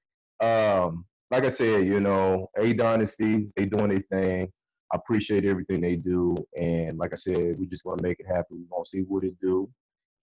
um, 0.45 1.05
like 1.31 1.45
I 1.45 1.49
said, 1.49 1.85
you 1.85 1.99
know, 1.99 2.49
A 2.57 2.73
Dynasty, 2.73 3.47
they 3.55 3.65
doing 3.65 3.89
their 3.89 4.03
thing. 4.11 4.51
I 4.93 4.95
appreciate 4.95 5.43
everything 5.43 5.81
they 5.81 5.97
do, 5.97 6.35
and 6.57 6.97
like 6.97 7.11
I 7.11 7.17
said, 7.17 7.59
we 7.59 7.67
just 7.67 7.83
gonna 7.83 8.01
make 8.01 8.21
it 8.21 8.27
happen. 8.27 8.65
We're 8.69 8.77
gonna 8.77 8.85
see 8.85 9.01
what 9.01 9.25
it 9.25 9.37
do, 9.41 9.69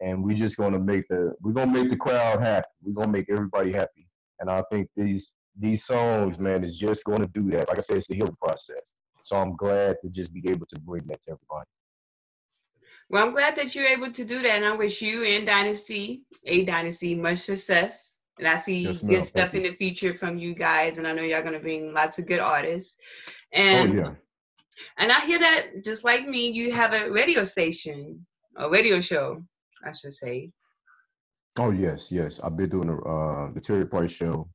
and 0.01 0.25
we 0.25 0.35
just 0.35 0.57
gonna 0.57 0.79
make 0.79 1.07
the 1.09 1.35
we're 1.43 1.53
gonna 1.53 1.73
make 1.73 1.91
the 1.91 1.97
crowd 1.97 2.41
happy. 2.41 2.69
We're 2.83 2.95
gonna 2.95 3.13
make 3.13 3.29
everybody 3.29 3.73
happy, 3.73 4.09
and 4.41 4.49
I 4.49 4.63
think 4.73 4.89
these 4.97 5.35
these 5.59 5.85
songs, 5.85 6.39
man, 6.39 6.65
is 6.65 6.79
just 6.79 7.05
gonna 7.05 7.29
do 7.35 7.51
that. 7.51 7.69
Like 7.69 7.77
I 7.77 7.83
said, 7.83 7.99
it's 7.99 8.09
the 8.09 8.15
healing 8.15 8.37
process. 8.43 8.95
So 9.23 9.37
I'm 9.37 9.55
glad 9.57 9.97
to 10.03 10.09
just 10.09 10.33
be 10.33 10.43
able 10.49 10.67
to 10.67 10.81
bring 10.81 11.03
that 11.09 11.23
to 11.25 11.33
everybody. 11.33 11.69
Well, 13.15 13.25
I'm 13.25 13.33
glad 13.33 13.55
that 13.55 13.77
you're 13.77 13.87
able 13.87 14.11
to 14.11 14.25
do 14.25 14.43
that, 14.43 14.57
and 14.57 14.65
I 14.65 14.75
wish 14.75 15.01
you 15.01 15.23
and 15.23 15.47
Dynasty, 15.47 16.25
A 16.47 16.65
Dynasty, 16.65 17.15
much 17.15 17.39
success. 17.39 18.17
And 18.41 18.49
I 18.49 18.57
see 18.57 18.81
yes, 18.81 19.03
good 19.03 19.25
stuff 19.25 19.55
in 19.55 19.63
the 19.63 19.77
future 19.77 20.15
from 20.15 20.37
you 20.37 20.53
guys, 20.53 20.99
and 20.99 21.07
I 21.07 21.13
know 21.13 21.23
y'all 21.23 21.45
gonna 21.45 21.61
bring 21.61 21.93
lots 21.93 22.19
of 22.19 22.27
good 22.27 22.41
artists. 22.41 22.97
And 23.53 23.93
oh, 23.93 24.03
yeah. 24.03 24.11
and 24.99 25.13
I 25.13 25.21
hear 25.21 25.39
that 25.39 25.85
just 25.85 26.03
like 26.03 26.27
me, 26.27 26.51
you 26.51 26.73
have 26.73 26.93
a 26.93 27.09
radio 27.09 27.45
station, 27.45 28.27
a 28.57 28.69
radio 28.69 29.01
show, 29.01 29.45
I 29.87 29.93
should 29.93 30.15
say. 30.15 30.51
Oh 31.57 31.71
yes, 31.71 32.11
yes. 32.11 32.41
I've 32.41 32.57
been 32.57 32.71
doing 32.71 32.91
uh, 32.91 33.53
the 33.55 33.61
Terry 33.63 33.87
Price 33.87 34.11
show 34.11 34.49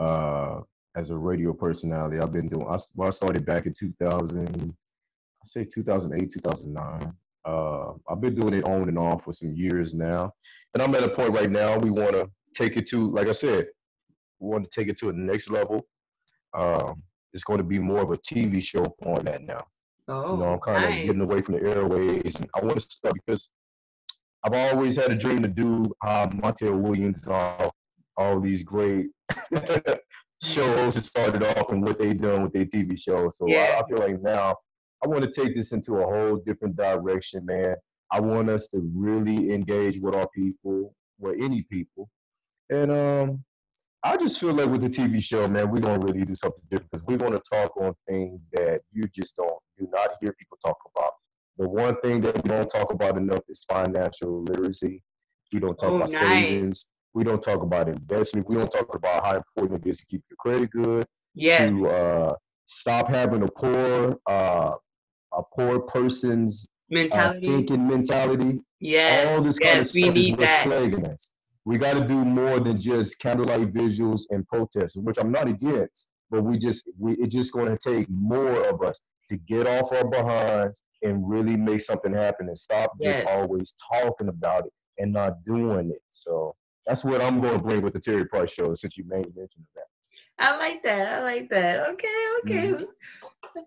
uh, 0.00 0.62
as 0.96 1.10
a 1.10 1.16
radio 1.16 1.52
personality. 1.52 2.18
I've 2.18 2.32
been 2.32 2.48
doing. 2.48 2.66
I, 2.66 2.76
well, 2.96 3.06
I 3.06 3.10
started 3.12 3.46
back 3.46 3.66
in 3.66 3.72
2000. 3.72 4.74
I 4.74 5.46
say 5.46 5.62
2008, 5.62 6.32
2009. 6.32 7.14
Uh, 7.44 7.92
I've 8.08 8.20
been 8.20 8.34
doing 8.34 8.54
it 8.54 8.66
on 8.66 8.88
and 8.88 8.98
off 8.98 9.24
for 9.24 9.32
some 9.32 9.52
years 9.52 9.94
now, 9.94 10.32
and 10.72 10.82
I'm 10.82 10.94
at 10.94 11.04
a 11.04 11.08
point 11.08 11.32
right 11.32 11.50
now. 11.50 11.78
We 11.78 11.90
want 11.90 12.12
to 12.12 12.30
take 12.54 12.76
it 12.76 12.86
to, 12.88 13.10
like 13.10 13.28
I 13.28 13.32
said, 13.32 13.66
we 14.40 14.48
want 14.48 14.64
to 14.64 14.70
take 14.70 14.88
it 14.88 14.98
to 14.98 15.06
the 15.06 15.12
next 15.12 15.50
level. 15.50 15.86
Um, 16.54 17.02
it's 17.32 17.44
going 17.44 17.58
to 17.58 17.64
be 17.64 17.78
more 17.78 18.00
of 18.00 18.10
a 18.10 18.16
TV 18.16 18.62
show 18.62 18.84
format 19.02 19.42
now. 19.42 19.66
Oh, 20.08 20.34
you 20.34 20.42
know, 20.42 20.52
I'm 20.52 20.60
kind 20.60 20.82
nice. 20.82 21.00
of 21.00 21.06
getting 21.06 21.22
away 21.22 21.40
from 21.42 21.54
the 21.54 21.62
airways, 21.62 22.34
and 22.36 22.48
I 22.54 22.60
want 22.60 22.74
to 22.74 22.80
start 22.80 23.14
because 23.26 23.50
I've 24.44 24.54
always 24.54 24.96
had 24.96 25.10
a 25.10 25.16
dream 25.16 25.42
to 25.42 25.48
do 25.48 25.84
uh, 26.06 26.28
Montel 26.28 26.78
Williams 26.78 27.22
and 27.24 27.32
all, 27.32 27.74
all 28.16 28.40
these 28.40 28.62
great 28.62 29.06
shows 30.42 30.94
that 30.94 31.04
started 31.04 31.42
off 31.42 31.70
and 31.70 31.82
what 31.82 31.98
they 31.98 32.12
done 32.12 32.42
with 32.42 32.52
their 32.52 32.66
TV 32.66 32.98
shows. 32.98 33.38
So 33.38 33.46
yeah. 33.48 33.76
I, 33.76 33.80
I 33.80 33.88
feel 33.88 33.98
like 33.98 34.20
now 34.22 34.56
I 35.04 35.06
want 35.06 35.22
to 35.22 35.30
take 35.30 35.54
this 35.54 35.72
into 35.72 35.96
a 35.96 36.06
whole 36.06 36.36
different 36.36 36.76
direction, 36.76 37.44
man. 37.44 37.76
I 38.10 38.20
want 38.20 38.48
us 38.48 38.68
to 38.68 38.80
really 38.94 39.52
engage 39.52 40.00
with 40.00 40.14
our 40.14 40.28
people, 40.34 40.94
with 41.18 41.36
any 41.38 41.62
people. 41.62 42.08
And 42.70 42.90
um, 42.90 43.44
I 44.02 44.16
just 44.16 44.40
feel 44.40 44.54
like 44.54 44.70
with 44.70 44.80
the 44.80 44.88
TV 44.88 45.22
show, 45.22 45.46
man, 45.46 45.70
we're 45.70 45.80
gonna 45.80 45.98
really 45.98 46.24
do 46.24 46.34
something 46.34 46.62
different 46.70 46.90
because 46.90 47.06
we're 47.06 47.18
gonna 47.18 47.40
talk 47.40 47.76
on 47.76 47.94
things 48.08 48.48
that 48.52 48.80
you 48.92 49.04
just 49.14 49.36
don't 49.36 49.58
do 49.78 49.86
not 49.92 50.10
hear 50.22 50.32
people 50.38 50.56
talk 50.64 50.78
about. 50.96 51.12
The 51.58 51.68
one 51.68 52.00
thing 52.00 52.22
that 52.22 52.42
we 52.42 52.48
don't 52.48 52.68
talk 52.68 52.90
about 52.90 53.18
enough 53.18 53.42
is 53.48 53.64
financial 53.70 54.42
literacy. 54.44 55.02
We 55.52 55.60
don't 55.60 55.78
talk 55.78 55.90
oh, 55.90 55.96
about 55.96 56.12
nice. 56.12 56.20
savings. 56.20 56.86
We 57.12 57.24
don't 57.24 57.42
talk 57.42 57.62
about 57.62 57.88
investment. 57.88 58.48
We 58.48 58.56
don't 58.56 58.70
talk 58.70 58.94
about 58.94 59.24
how 59.24 59.36
important 59.36 59.86
it 59.86 59.90
is 59.90 59.98
to 59.98 60.06
keep 60.06 60.22
your 60.30 60.36
credit 60.38 60.70
good. 60.70 61.04
Yeah. 61.34 61.66
To 61.66 61.88
uh, 61.88 62.34
stop 62.66 63.08
having 63.08 63.42
a 63.42 63.48
poor 63.48 64.16
uh, 64.26 64.72
a 65.36 65.42
poor 65.54 65.80
person's 65.80 66.66
uh, 66.66 66.94
mentality, 66.94 67.46
uh, 67.46 67.50
thinking 67.50 67.88
mentality. 67.88 68.60
Yeah, 68.80 69.26
all 69.28 69.42
this 69.42 69.58
yes, 69.60 69.68
kind 69.68 69.80
of 69.80 69.86
stuff 69.86 70.04
we 70.04 70.10
need 70.10 70.30
is 70.32 70.38
what's 70.38 70.50
that. 70.50 70.66
plaguing 70.66 71.06
us. 71.06 71.32
We 71.64 71.78
got 71.78 71.94
to 71.94 72.06
do 72.06 72.24
more 72.24 72.60
than 72.60 72.78
just 72.78 73.18
candlelight 73.18 73.72
visuals 73.72 74.22
and 74.30 74.46
protests, 74.46 74.96
which 74.96 75.16
I'm 75.18 75.32
not 75.32 75.48
against, 75.48 76.08
but 76.30 76.42
we 76.42 76.58
just 76.58 76.90
we 76.98 77.14
it's 77.14 77.34
just 77.34 77.52
going 77.52 77.74
to 77.74 77.78
take 77.78 78.06
more 78.10 78.66
of 78.68 78.82
us 78.82 79.00
to 79.28 79.36
get 79.36 79.66
off 79.66 79.92
our 79.92 80.06
behinds 80.06 80.82
and 81.02 81.28
really 81.28 81.56
make 81.56 81.80
something 81.80 82.12
happen 82.12 82.48
and 82.48 82.58
stop 82.58 82.92
yes. 83.00 83.18
just 83.18 83.28
always 83.30 83.74
talking 83.92 84.28
about 84.28 84.66
it 84.66 84.72
and 84.98 85.12
not 85.12 85.44
doing 85.44 85.90
it. 85.90 86.02
So 86.10 86.54
that's 86.86 87.04
what 87.04 87.22
I'm 87.22 87.40
going 87.40 87.54
to 87.54 87.58
bring 87.58 87.82
with 87.82 87.94
the 87.94 88.00
Terry 88.00 88.26
Price 88.26 88.52
show, 88.52 88.74
since 88.74 88.96
you 88.96 89.04
made 89.06 89.26
mention 89.36 89.62
of 89.62 89.74
that. 89.76 89.84
I 90.38 90.56
like 90.58 90.82
that. 90.82 91.18
I 91.18 91.22
like 91.22 91.48
that. 91.50 91.88
Okay, 91.90 92.24
okay. 92.42 92.68
Mm-hmm. 92.72 92.84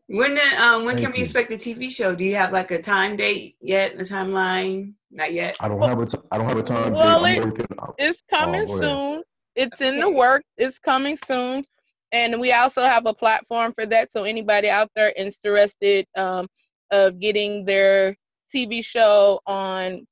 When 0.08 0.36
the, 0.36 0.62
um 0.62 0.86
when 0.86 0.96
Thank 0.96 1.08
can 1.08 1.16
we 1.16 1.24
expect 1.24 1.50
the 1.50 1.58
TV 1.58 1.90
show? 1.90 2.16
Do 2.16 2.24
you 2.24 2.36
have 2.36 2.52
like 2.52 2.72
a 2.72 2.82
time 2.82 3.16
date 3.18 3.58
yet? 3.60 3.94
A 3.96 4.04
timeline? 4.04 4.94
Not 5.12 5.34
yet. 5.34 5.58
I 5.60 5.68
don't 5.68 5.82
have 5.82 6.00
a 6.00 6.06
t- 6.06 6.18
I 6.32 6.38
don't 6.38 6.48
have 6.48 6.58
a 6.58 6.64
time 6.64 6.94
well, 6.94 7.24
date. 7.24 7.44
It, 7.44 7.68
it's 7.98 8.24
coming 8.30 8.66
oh, 8.68 8.80
soon. 8.80 9.24
It's 9.56 9.82
in 9.82 10.00
the 10.00 10.10
work. 10.10 10.44
It's 10.58 10.80
coming 10.80 11.18
soon. 11.26 11.66
And 12.12 12.40
we 12.40 12.54
also 12.54 12.84
have 12.84 13.06
a 13.06 13.14
platform 13.14 13.74
for 13.74 13.86
that. 13.88 14.14
So 14.14 14.24
anybody 14.24 14.70
out 14.70 14.90
there 14.96 15.12
interested 15.18 16.06
um, 16.16 16.48
of 16.92 17.20
getting 17.20 17.66
their 17.66 18.16
TV 18.54 18.84
show 18.84 19.42
on 19.46 20.08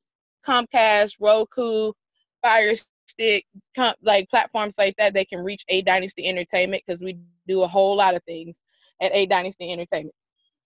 Comcast, 0.46 1.16
Roku, 1.22 1.94
Fire 2.42 2.76
Stick, 3.08 3.46
com- 3.76 3.96
like 4.02 4.30
platforms 4.30 4.76
like 4.78 4.96
that, 4.98 5.14
they 5.14 5.26
can 5.26 5.44
reach 5.44 5.64
A 5.70 5.82
Dynasty 5.84 6.28
Entertainment 6.28 6.84
because 6.86 7.02
we 7.02 7.18
do 7.48 7.62
a 7.62 7.68
whole 7.68 7.96
lot 7.96 8.16
of 8.16 8.24
things 8.24 8.60
at 9.02 9.14
A 9.14 9.26
Dynasty 9.26 9.72
Entertainment. 9.72 10.16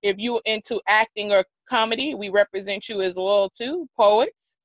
If 0.01 0.17
you 0.17 0.41
into 0.45 0.81
acting 0.88 1.31
or 1.31 1.43
comedy, 1.69 2.15
we 2.15 2.29
represent 2.29 2.88
you 2.89 3.01
as 3.01 3.15
well 3.15 3.50
too, 3.50 3.88
poets. 3.98 4.57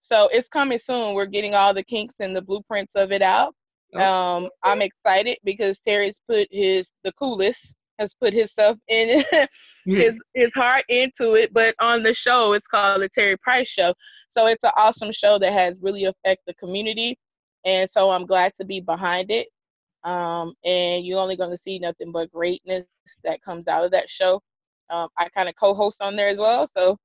So 0.00 0.28
it's 0.32 0.48
coming 0.48 0.78
soon. 0.78 1.14
We're 1.14 1.26
getting 1.26 1.54
all 1.54 1.72
the 1.72 1.84
kinks 1.84 2.16
and 2.20 2.36
the 2.36 2.42
blueprints 2.42 2.94
of 2.94 3.12
it 3.12 3.22
out. 3.22 3.54
Oh. 3.94 4.00
Um, 4.00 4.48
I'm 4.62 4.82
excited 4.82 5.38
because 5.44 5.78
Terry's 5.80 6.20
put 6.28 6.48
his 6.50 6.90
the 7.04 7.12
coolest 7.12 7.74
has 7.98 8.14
put 8.14 8.34
his 8.34 8.50
stuff 8.50 8.76
in 8.88 9.22
his 9.86 10.20
his 10.34 10.50
heart 10.54 10.84
into 10.88 11.34
it. 11.34 11.52
But 11.52 11.74
on 11.80 12.02
the 12.02 12.12
show, 12.12 12.52
it's 12.52 12.66
called 12.66 13.02
the 13.02 13.08
Terry 13.08 13.36
Price 13.38 13.68
Show. 13.68 13.94
So 14.30 14.46
it's 14.46 14.64
an 14.64 14.72
awesome 14.76 15.12
show 15.12 15.38
that 15.38 15.52
has 15.52 15.78
really 15.80 16.04
affected 16.04 16.42
the 16.46 16.54
community, 16.54 17.16
and 17.64 17.88
so 17.88 18.10
I'm 18.10 18.26
glad 18.26 18.52
to 18.60 18.64
be 18.64 18.80
behind 18.80 19.30
it. 19.30 19.48
Um, 20.04 20.54
and 20.64 21.04
you're 21.04 21.18
only 21.18 21.36
going 21.36 21.50
to 21.50 21.56
see 21.56 21.78
nothing 21.78 22.12
but 22.12 22.30
greatness 22.30 22.84
that 23.24 23.42
comes 23.42 23.68
out 23.68 23.84
of 23.84 23.90
that 23.92 24.10
show. 24.10 24.40
Um, 24.90 25.08
I 25.18 25.28
kind 25.30 25.48
of 25.48 25.56
co-host 25.56 26.02
on 26.02 26.14
there 26.16 26.28
as 26.28 26.38
well, 26.38 26.68
so 26.76 26.98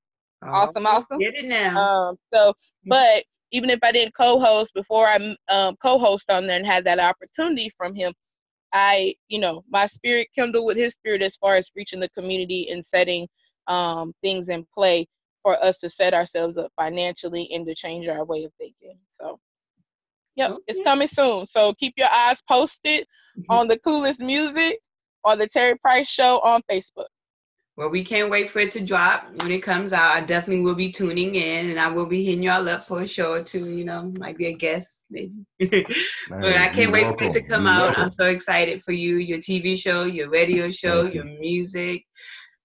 oh, 0.44 0.48
awesome, 0.52 0.86
awesome. 0.86 1.20
Get 1.20 1.36
it 1.36 1.46
now. 1.46 1.80
Um, 1.80 2.18
so, 2.34 2.54
but 2.86 3.24
even 3.52 3.70
if 3.70 3.80
I 3.84 3.92
didn't 3.92 4.16
co-host 4.16 4.74
before 4.74 5.08
I 5.08 5.36
um, 5.50 5.76
co-host 5.82 6.30
on 6.30 6.46
there 6.46 6.58
and 6.58 6.66
had 6.66 6.84
that 6.86 7.00
opportunity 7.00 7.72
from 7.78 7.96
him, 7.96 8.14
I, 8.74 9.16
you 9.30 9.40
know, 9.40 9.64
my 9.70 9.88
spirit 9.88 10.28
kindled 10.36 10.66
with 10.66 10.78
his 10.78 10.94
spirit 10.94 11.22
as 11.22 11.36
far 11.38 11.56
as 11.56 11.72
reaching 11.76 12.00
the 12.00 12.10
community 12.10 12.70
and 12.72 12.86
setting 12.86 13.28
um, 13.68 14.14
things 14.22 14.50
in 14.50 14.66
play 14.74 15.08
for 15.44 15.62
us 15.64 15.78
to 15.80 15.90
set 15.90 16.14
ourselves 16.14 16.58
up 16.58 16.72
financially 16.76 17.50
and 17.54 17.66
to 17.68 17.76
change 17.76 18.08
our 18.08 18.26
way 18.26 18.44
of 18.44 18.52
thinking. 18.60 18.98
So, 19.12 19.40
yep, 20.40 20.52
okay. 20.52 20.62
it's 20.68 20.82
coming 20.84 21.08
soon. 21.08 21.46
So 21.46 21.74
keep 21.74 21.94
your 21.98 22.08
eyes 22.12 22.42
posted 22.48 23.02
mm-hmm. 23.38 23.52
on 23.52 23.68
the 23.68 23.78
coolest 23.80 24.20
music 24.22 24.80
or 25.24 25.36
the 25.36 25.48
Terry 25.48 25.78
Price 25.78 26.08
Show 26.08 26.40
on 26.40 26.62
Facebook. 26.72 27.08
Well, 27.76 27.90
we 27.90 28.04
can't 28.04 28.30
wait 28.30 28.50
for 28.50 28.60
it 28.60 28.74
to 28.74 28.82
drop 28.82 29.30
when 29.38 29.52
it 29.52 29.64
comes 29.64 29.94
out. 29.94 30.14
I 30.14 30.22
definitely 30.22 30.66
will 30.66 30.76
be 30.76 30.92
tuning 30.92 31.36
in 31.36 31.70
and 31.70 31.80
I 31.80 31.90
will 31.90 32.08
be 32.08 32.26
hitting 32.26 32.44
y'all 32.44 32.68
up 32.68 32.86
for 32.86 33.02
a 33.02 33.08
show 33.08 33.32
or 33.32 33.44
two, 33.44 33.70
you 33.70 33.86
know, 33.86 34.12
might 34.18 34.38
be 34.38 34.48
a 34.48 34.54
guest 34.54 35.06
maybe. 35.10 35.46
but 35.60 36.58
I 36.58 36.70
can't 36.74 36.92
wait 36.92 37.04
welcome. 37.04 37.18
for 37.18 37.38
it 37.38 37.42
to 37.42 37.48
come 37.48 37.64
you're 37.64 37.72
out. 37.72 37.82
Welcome. 37.82 38.04
I'm 38.04 38.14
so 38.14 38.26
excited 38.26 38.84
for 38.84 38.92
you, 38.92 39.16
your 39.16 39.38
TV 39.38 39.78
show, 39.78 40.04
your 40.04 40.30
radio 40.30 40.72
show, 40.72 41.04
your 41.06 41.24
music. 41.24 42.04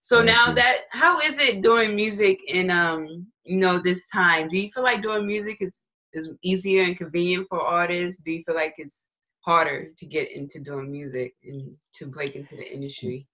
So 0.00 0.16
Thank 0.16 0.26
now 0.26 0.48
you. 0.48 0.54
that 0.56 0.78
how 0.90 1.20
is 1.20 1.38
it 1.38 1.62
doing 1.62 1.94
music 1.94 2.40
in 2.48 2.70
um 2.70 3.26
you 3.44 3.56
know 3.56 3.78
this 3.78 4.08
time? 4.08 4.48
Do 4.48 4.58
you 4.58 4.68
feel 4.70 4.82
like 4.82 5.00
doing 5.00 5.28
music 5.28 5.58
is 5.60 5.78
is 6.14 6.34
easier 6.42 6.82
and 6.84 6.96
convenient 6.96 7.46
for 7.48 7.60
artists? 7.60 8.22
Do 8.22 8.32
you 8.32 8.42
feel 8.44 8.54
like 8.54 8.74
it's 8.78 9.06
harder 9.40 9.90
to 9.98 10.06
get 10.06 10.32
into 10.32 10.60
doing 10.60 10.90
music 10.90 11.34
and 11.44 11.74
to 11.96 12.06
break 12.06 12.36
into 12.36 12.56
the 12.56 12.72
industry? 12.72 13.26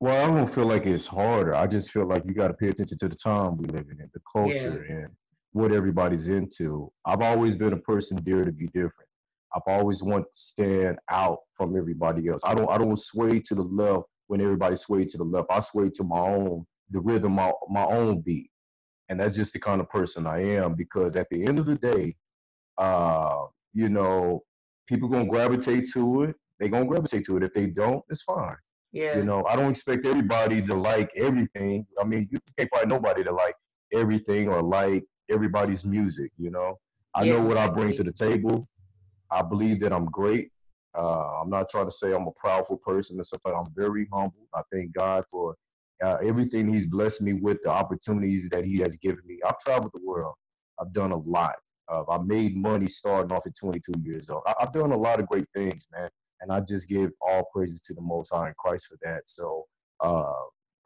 Well, 0.00 0.22
I 0.22 0.34
don't 0.34 0.46
feel 0.46 0.66
like 0.66 0.86
it's 0.86 1.06
harder. 1.06 1.54
I 1.54 1.66
just 1.66 1.90
feel 1.90 2.06
like 2.06 2.24
you 2.26 2.34
got 2.34 2.48
to 2.48 2.54
pay 2.54 2.68
attention 2.68 2.98
to 2.98 3.08
the 3.08 3.14
time 3.14 3.56
we 3.56 3.66
live 3.66 3.86
in, 3.90 3.98
the 4.12 4.20
culture, 4.30 4.84
yeah. 4.88 4.96
and 4.96 5.08
what 5.52 5.72
everybody's 5.72 6.28
into. 6.28 6.90
I've 7.06 7.22
always 7.22 7.56
been 7.56 7.72
a 7.72 7.78
person 7.78 8.18
dare 8.22 8.44
to 8.44 8.52
be 8.52 8.66
different. 8.66 9.08
I've 9.54 9.62
always 9.66 10.02
wanted 10.02 10.24
to 10.24 10.38
stand 10.38 10.98
out 11.10 11.38
from 11.56 11.76
everybody 11.76 12.28
else. 12.28 12.42
I 12.44 12.54
don't. 12.54 12.68
I 12.68 12.76
don't 12.76 12.98
sway 12.98 13.40
to 13.40 13.54
the 13.54 13.62
left 13.62 14.06
when 14.26 14.40
everybody 14.40 14.76
sway 14.76 15.04
to 15.04 15.16
the 15.16 15.24
left. 15.24 15.46
I 15.50 15.60
sway 15.60 15.90
to 15.90 16.04
my 16.04 16.18
own, 16.18 16.66
the 16.90 17.00
rhythm, 17.00 17.32
my, 17.32 17.52
my 17.68 17.84
own 17.84 18.20
beat. 18.20 18.50
And 19.14 19.20
that's 19.20 19.36
just 19.36 19.52
the 19.52 19.60
kind 19.60 19.80
of 19.80 19.88
person 19.88 20.26
I 20.26 20.40
am 20.40 20.74
because 20.74 21.14
at 21.14 21.30
the 21.30 21.46
end 21.46 21.60
of 21.60 21.66
the 21.66 21.76
day, 21.76 22.16
uh, 22.78 23.44
you 23.72 23.88
know, 23.88 24.42
people 24.88 25.08
gonna 25.08 25.28
gravitate 25.28 25.88
to 25.92 26.24
it. 26.24 26.34
They 26.58 26.68
gonna 26.68 26.86
gravitate 26.86 27.24
to 27.26 27.36
it. 27.36 27.44
If 27.44 27.54
they 27.54 27.68
don't, 27.68 28.02
it's 28.10 28.22
fine. 28.22 28.56
Yeah. 28.90 29.16
You 29.16 29.24
know, 29.24 29.44
I 29.48 29.54
don't 29.54 29.70
expect 29.70 30.04
everybody 30.04 30.60
to 30.62 30.74
like 30.74 31.12
everything. 31.14 31.86
I 32.00 32.02
mean, 32.02 32.26
you 32.28 32.40
can't 32.58 32.68
find 32.74 32.88
nobody 32.88 33.22
to 33.22 33.30
like 33.30 33.54
everything 33.92 34.48
or 34.48 34.60
like 34.60 35.04
everybody's 35.30 35.84
music. 35.84 36.32
You 36.36 36.50
know, 36.50 36.80
I 37.14 37.22
yeah. 37.22 37.34
know 37.34 37.44
what 37.44 37.56
I 37.56 37.68
bring 37.68 37.92
to 37.94 38.02
the 38.02 38.12
table. 38.12 38.68
I 39.30 39.42
believe 39.42 39.78
that 39.78 39.92
I'm 39.92 40.06
great. 40.06 40.50
Uh, 40.98 41.40
I'm 41.40 41.50
not 41.50 41.70
trying 41.70 41.86
to 41.86 41.92
say 41.92 42.12
I'm 42.12 42.26
a 42.26 42.32
proudful 42.32 42.80
person 42.80 43.14
and 43.14 43.24
stuff 43.24 43.42
like 43.44 43.54
I'm 43.54 43.72
very 43.76 44.08
humble. 44.12 44.48
I 44.52 44.62
thank 44.72 44.92
God 44.92 45.22
for 45.30 45.54
uh, 46.04 46.16
everything 46.22 46.72
He's 46.72 46.86
blessed 46.86 47.22
me 47.22 47.34
with, 47.34 47.58
the 47.64 47.70
opportunities 47.70 48.48
that 48.50 48.64
He 48.64 48.78
has 48.78 48.96
given 48.96 49.20
me. 49.26 49.38
I've 49.46 49.58
traveled 49.58 49.92
the 49.94 50.00
world. 50.04 50.34
I've 50.80 50.92
done 50.92 51.12
a 51.12 51.16
lot. 51.18 51.56
Uh, 51.90 52.04
I 52.10 52.18
made 52.18 52.56
money 52.56 52.86
starting 52.86 53.32
off 53.36 53.46
at 53.46 53.56
22 53.58 53.92
years 54.02 54.30
old. 54.30 54.42
I- 54.46 54.54
have 54.60 54.72
done 54.72 54.92
a 54.92 54.96
lot 54.96 55.20
of 55.20 55.26
great 55.28 55.46
things, 55.54 55.86
man. 55.92 56.10
And 56.40 56.52
I 56.52 56.60
just 56.60 56.88
give 56.88 57.10
all 57.20 57.48
praises 57.54 57.80
to 57.82 57.94
the 57.94 58.00
Most 58.02 58.30
High 58.32 58.48
in 58.48 58.54
Christ 58.58 58.86
for 58.88 58.98
that. 59.02 59.22
So 59.26 59.64
uh, 60.00 60.32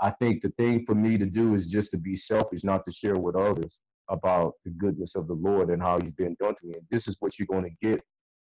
I 0.01 0.11
think 0.11 0.43
the 0.43 0.51
thing 0.59 0.85
for 0.87 0.95
me 0.95 1.19
to 1.19 1.27
do 1.27 1.55
is 1.55 1.67
just 1.69 1.91
to 1.93 1.99
be 1.99 2.17
selfish, 2.17 2.65
not 2.65 2.85
to 2.87 2.93
share 2.93 3.17
with 3.17 3.37
others 3.37 3.81
about 4.11 4.55
the 4.65 4.71
goodness 4.73 5.15
of 5.17 5.29
the 5.29 5.35
Lord 5.35 5.71
and 5.71 5.83
how 5.83 6.01
He's 6.01 6.13
been 6.13 6.37
done 6.41 6.55
to 6.57 6.67
me. 6.67 6.75
And 6.75 6.87
this 6.91 7.09
is 7.09 7.17
what 7.21 7.39
you're 7.39 7.47
going 7.49 7.65
to 7.65 7.87
get 7.89 8.03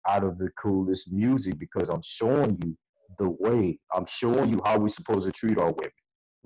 out 0.08 0.24
of 0.24 0.38
the 0.38 0.50
coolest 0.60 1.12
music 1.12 1.60
because 1.60 1.90
I'm 1.90 2.02
showing 2.04 2.58
you 2.64 2.78
the 3.20 3.30
way. 3.40 3.80
I'm 3.96 4.06
showing 4.08 4.50
you 4.50 4.62
how 4.66 4.78
we're 4.80 4.88
supposed 4.90 5.26
to 5.26 5.32
treat 5.32 5.58
our 5.58 5.72
women. 5.72 5.92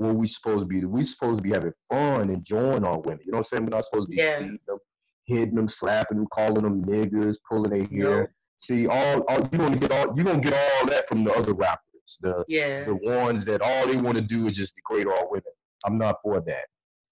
What 0.04 0.16
we 0.16 0.28
supposed 0.28 0.60
to 0.60 0.66
be. 0.66 0.84
We 0.84 1.04
supposed 1.04 1.40
to 1.40 1.44
be 1.44 1.52
having 1.52 1.74
fun, 1.90 2.30
enjoying 2.30 2.84
our 2.84 3.00
women. 3.00 3.22
You 3.26 3.32
know 3.32 3.38
what 3.38 3.48
I'm 3.54 3.58
saying? 3.58 3.64
We're 3.64 3.78
not 3.78 3.86
supposed 3.86 4.08
to 4.08 4.12
be 4.12 4.18
yeah. 4.18 4.40
beating 4.40 4.60
them, 4.68 4.78
hitting 5.26 5.56
them, 5.56 5.68
slapping 5.68 6.18
them, 6.18 6.28
calling 6.32 6.64
them 6.64 6.84
niggas, 6.84 7.38
pulling 7.50 7.72
their 7.72 7.86
hair. 7.86 8.34
See, 8.58 8.88
all, 8.88 9.22
all 9.22 9.40
you 9.52 9.58
gonna 9.58 9.78
get 9.78 9.92
all 9.92 10.14
you 10.18 10.24
gonna 10.24 10.42
get 10.42 10.54
all 10.54 10.88
that 10.88 11.08
from 11.08 11.24
the 11.24 11.32
other 11.32 11.54
rappers. 11.54 12.20
The 12.22 12.44
yeah. 12.48 12.84
the 12.84 12.96
ones 12.96 13.46
that 13.46 13.62
all 13.62 13.88
they 13.88 13.96
want 13.96 14.16
to 14.16 14.22
do 14.22 14.48
is 14.48 14.58
just 14.58 14.76
degrade 14.76 15.08
our 15.08 15.28
women. 15.30 15.54
I'm 15.86 15.98
not 15.98 16.18
for 16.22 16.42
that. 16.42 16.66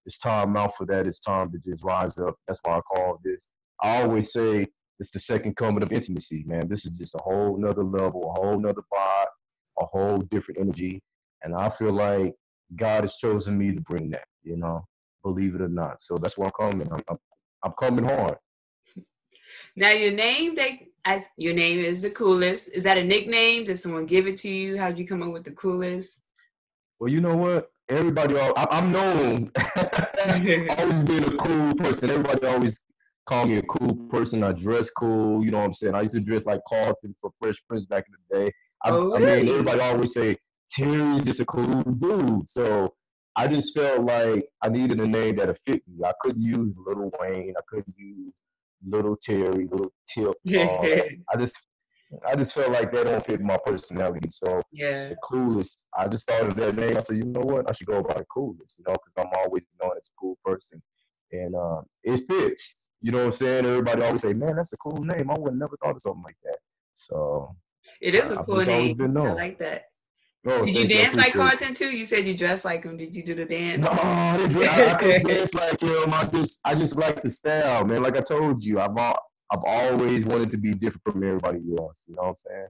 It's 0.04 0.18
time 0.18 0.56
out 0.56 0.76
for 0.76 0.84
that. 0.86 1.06
It's 1.06 1.20
time 1.20 1.50
to 1.52 1.58
just 1.58 1.84
rise 1.84 2.18
up. 2.18 2.36
That's 2.46 2.60
why 2.64 2.78
I 2.78 2.80
call 2.80 3.20
this. 3.24 3.48
I 3.82 4.02
always 4.02 4.32
say 4.32 4.66
it's 4.98 5.10
the 5.10 5.18
second 5.18 5.56
coming 5.56 5.82
of 5.82 5.92
intimacy, 5.92 6.44
man. 6.46 6.68
This 6.68 6.84
is 6.84 6.92
just 6.92 7.14
a 7.14 7.22
whole 7.22 7.56
nother 7.58 7.84
level, 7.84 8.30
a 8.30 8.40
whole 8.40 8.58
nother 8.58 8.82
vibe, 8.92 9.26
a 9.80 9.84
whole 9.86 10.18
different 10.18 10.60
energy. 10.60 11.02
And 11.42 11.54
I 11.54 11.68
feel 11.68 11.92
like 11.92 12.34
God 12.76 13.02
has 13.02 13.16
chosen 13.16 13.58
me 13.58 13.72
to 13.74 13.80
bring 13.80 14.10
that, 14.10 14.24
you 14.42 14.56
know, 14.56 14.84
believe 15.22 15.54
it 15.54 15.62
or 15.62 15.68
not. 15.68 16.02
So 16.02 16.16
that's 16.16 16.38
why 16.38 16.46
I'm 16.46 16.70
coming. 16.70 16.88
I'm, 16.92 17.02
I'm, 17.08 17.18
I'm 17.64 17.72
coming 17.78 18.04
hard. 18.04 18.36
Now 19.76 19.90
your 19.90 20.12
name, 20.12 20.54
they 20.54 20.88
as 21.04 21.26
your 21.36 21.54
name 21.54 21.78
is 21.78 22.02
the 22.02 22.10
coolest. 22.10 22.68
Is 22.68 22.84
that 22.84 22.98
a 22.98 23.04
nickname? 23.04 23.66
Did 23.66 23.78
someone 23.78 24.06
give 24.06 24.26
it 24.26 24.36
to 24.38 24.48
you? 24.48 24.78
How'd 24.78 24.98
you 24.98 25.06
come 25.06 25.22
up 25.22 25.32
with 25.32 25.44
the 25.44 25.52
coolest? 25.52 26.20
Well, 27.00 27.10
you 27.10 27.20
know 27.20 27.36
what? 27.36 27.70
Everybody, 27.88 28.38
I, 28.38 28.66
I'm 28.70 28.92
known 28.92 29.50
always 30.78 31.04
being 31.04 31.24
a 31.24 31.36
cool 31.36 31.74
person. 31.74 32.10
Everybody 32.10 32.46
always 32.46 32.82
call 33.26 33.46
me 33.46 33.56
a 33.58 33.62
cool 33.62 33.94
person. 34.08 34.44
I 34.44 34.52
dress 34.52 34.88
cool. 34.90 35.44
You 35.44 35.50
know 35.50 35.58
what 35.58 35.66
I'm 35.66 35.74
saying? 35.74 35.94
I 35.94 36.02
used 36.02 36.14
to 36.14 36.20
dress 36.20 36.46
like 36.46 36.60
Carlton 36.68 37.14
for 37.20 37.30
Fresh 37.42 37.62
Prince 37.68 37.86
back 37.86 38.04
in 38.06 38.14
the 38.28 38.44
day. 38.44 38.52
I, 38.84 38.90
oh, 38.90 39.16
really? 39.18 39.32
I 39.32 39.36
mean, 39.42 39.48
everybody 39.48 39.80
always 39.80 40.12
say 40.12 40.36
Terry's 40.72 41.24
just 41.24 41.40
a 41.40 41.44
cool 41.44 41.82
dude. 41.82 42.48
So 42.48 42.94
I 43.36 43.46
just 43.46 43.74
felt 43.74 44.04
like 44.04 44.48
I 44.62 44.68
needed 44.68 45.00
a 45.00 45.06
name 45.06 45.36
that 45.36 45.58
fit 45.66 45.82
me. 45.88 46.04
I 46.04 46.12
couldn't 46.20 46.42
use 46.42 46.74
Little 46.76 47.10
Wayne. 47.20 47.54
I 47.56 47.60
couldn't 47.68 47.94
use 47.96 48.32
Little 48.86 49.16
Terry, 49.16 49.68
Little 49.70 49.92
Tip. 50.06 50.34
I 51.32 51.36
just 51.36 51.56
I 52.26 52.36
just 52.36 52.52
felt 52.52 52.72
like 52.72 52.92
that 52.92 53.06
don't 53.06 53.24
fit 53.24 53.40
my 53.40 53.58
personality. 53.64 54.28
So 54.30 54.60
yeah, 54.70 55.08
the 55.08 55.16
coolest. 55.22 55.86
I 55.96 56.08
just 56.08 56.26
thought 56.26 56.46
of 56.46 56.56
that 56.56 56.74
name. 56.76 56.96
I 56.96 57.00
said, 57.00 57.16
you 57.16 57.24
know 57.24 57.40
what? 57.40 57.68
I 57.68 57.72
should 57.72 57.86
go 57.86 58.02
by 58.02 58.14
the 58.14 58.24
coolest. 58.26 58.78
You 58.78 58.84
know, 58.86 58.92
because 58.92 59.12
I'm 59.16 59.44
always 59.44 59.62
known 59.80 59.92
as 59.98 60.08
a 60.08 60.20
cool 60.20 60.36
person, 60.44 60.82
and 61.32 61.54
uh, 61.54 61.80
it 62.04 62.26
fits. 62.28 62.86
You 63.00 63.12
know 63.12 63.18
what 63.18 63.24
I'm 63.26 63.32
saying? 63.32 63.66
Everybody 63.66 64.02
always 64.02 64.20
say, 64.20 64.34
"Man, 64.34 64.56
that's 64.56 64.72
a 64.74 64.76
cool 64.76 65.02
name." 65.02 65.30
I 65.30 65.38
would 65.38 65.58
never 65.58 65.76
thought 65.82 65.96
of 65.96 66.02
something 66.02 66.22
like 66.22 66.36
that. 66.44 66.58
So 66.96 67.56
it 68.00 68.14
is 68.14 68.30
a 68.30 68.36
cool 68.44 68.56
name. 68.56 68.94
I 69.16 69.32
like 69.32 69.58
that. 69.58 69.84
Oh, 70.44 70.64
did 70.64 70.74
you 70.74 70.88
dance 70.88 71.14
like 71.14 71.34
Carlton 71.34 71.74
too? 71.74 71.96
You 71.96 72.04
said 72.04 72.26
you 72.26 72.36
dressed 72.36 72.64
like 72.64 72.82
him. 72.84 72.96
Did 72.96 73.14
you 73.14 73.22
do 73.22 73.34
the 73.34 73.44
dance? 73.44 73.80
No, 73.80 73.90
I, 73.90 74.90
I 74.90 74.94
could 74.94 75.22
dance 75.22 75.54
like 75.54 75.80
him. 75.80 76.12
I 76.12 76.24
just, 76.24 76.60
I 76.64 76.74
just 76.74 76.96
like 76.96 77.22
the 77.22 77.30
style, 77.30 77.84
man. 77.84 78.02
Like 78.02 78.16
I 78.16 78.22
told 78.22 78.62
you, 78.64 78.80
I've, 78.80 78.96
I've 78.98 79.64
always 79.64 80.26
wanted 80.26 80.50
to 80.50 80.56
be 80.58 80.72
different 80.72 81.04
from 81.04 81.22
everybody 81.22 81.60
else. 81.78 82.04
You 82.08 82.16
know 82.16 82.22
what 82.22 82.28
I'm 82.30 82.36
saying? 82.36 82.68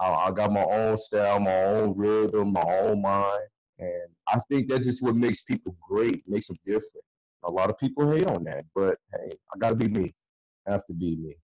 I, 0.00 0.08
I 0.08 0.30
got 0.30 0.50
my 0.50 0.64
own 0.64 0.96
style, 0.96 1.38
my 1.40 1.64
own 1.64 1.94
rhythm, 1.94 2.54
my 2.54 2.78
own 2.78 3.02
mind, 3.02 3.48
and 3.78 4.08
I 4.26 4.38
think 4.48 4.68
that's 4.68 4.86
just 4.86 5.02
what 5.02 5.14
makes 5.14 5.42
people 5.42 5.76
great, 5.86 6.22
makes 6.26 6.46
them 6.48 6.56
different. 6.64 7.04
A 7.44 7.50
lot 7.50 7.68
of 7.68 7.76
people 7.78 8.10
hate 8.10 8.26
on 8.26 8.44
that, 8.44 8.64
but 8.74 8.96
hey, 9.12 9.32
I 9.54 9.58
gotta 9.58 9.74
be 9.74 9.88
me. 9.88 10.14
I 10.66 10.72
have 10.72 10.86
to 10.86 10.94
be 10.94 11.16
me. 11.16 11.36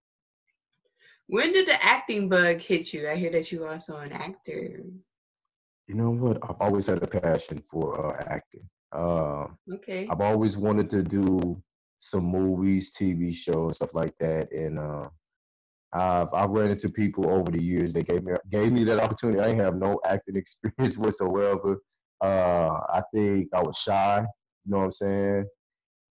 When 1.27 1.53
did 1.53 1.69
the 1.69 1.85
acting 1.85 2.29
bug 2.29 2.61
hit 2.61 2.95
you? 2.95 3.09
I 3.09 3.17
hear 3.17 3.33
that 3.33 3.51
you 3.53 3.65
are 3.65 3.73
also 3.73 3.97
an 3.99 4.13
actor. 4.13 4.85
You 5.89 5.95
know 5.95 6.11
what? 6.11 6.39
I've 6.43 6.61
always 6.61 6.87
had 6.87 7.03
a 7.03 7.07
passion 7.07 7.63
for 7.71 8.07
uh, 8.07 8.25
acting. 8.29 8.69
Uh, 8.93 9.47
okay. 9.75 10.09
I've 10.11 10.21
always 10.21 10.57
wanted 10.57 10.91
to 10.91 11.03
do 11.03 11.63
some 11.99 12.25
movies, 12.25 12.93
TV 12.95 13.35
shows, 13.35 13.77
stuff 13.77 13.95
like 13.95 14.15
that, 14.19 14.51
and 14.53 14.79
uh, 14.79 15.09
I've 15.93 16.29
I've 16.35 16.51
ran 16.51 16.71
into 16.71 16.89
people 16.89 17.31
over 17.31 17.51
the 17.51 17.63
years 17.63 17.93
that 17.95 18.07
gave 18.07 18.25
me 18.25 18.35
gave 18.51 18.73
me 18.73 18.85
that 18.85 19.01
opportunity. 19.01 19.41
I 19.41 19.47
didn't 19.47 19.65
have 19.65 19.77
no 19.77 20.01
acting 20.07 20.37
experience 20.43 20.99
whatsoever. 20.99 21.79
Uh, 22.21 22.81
I 22.89 23.03
think 23.15 23.49
I 23.55 23.63
was 23.63 23.77
shy. 23.79 24.19
You 24.65 24.73
know 24.73 24.79
what 24.79 24.85
I'm 24.85 24.91
saying? 24.91 25.47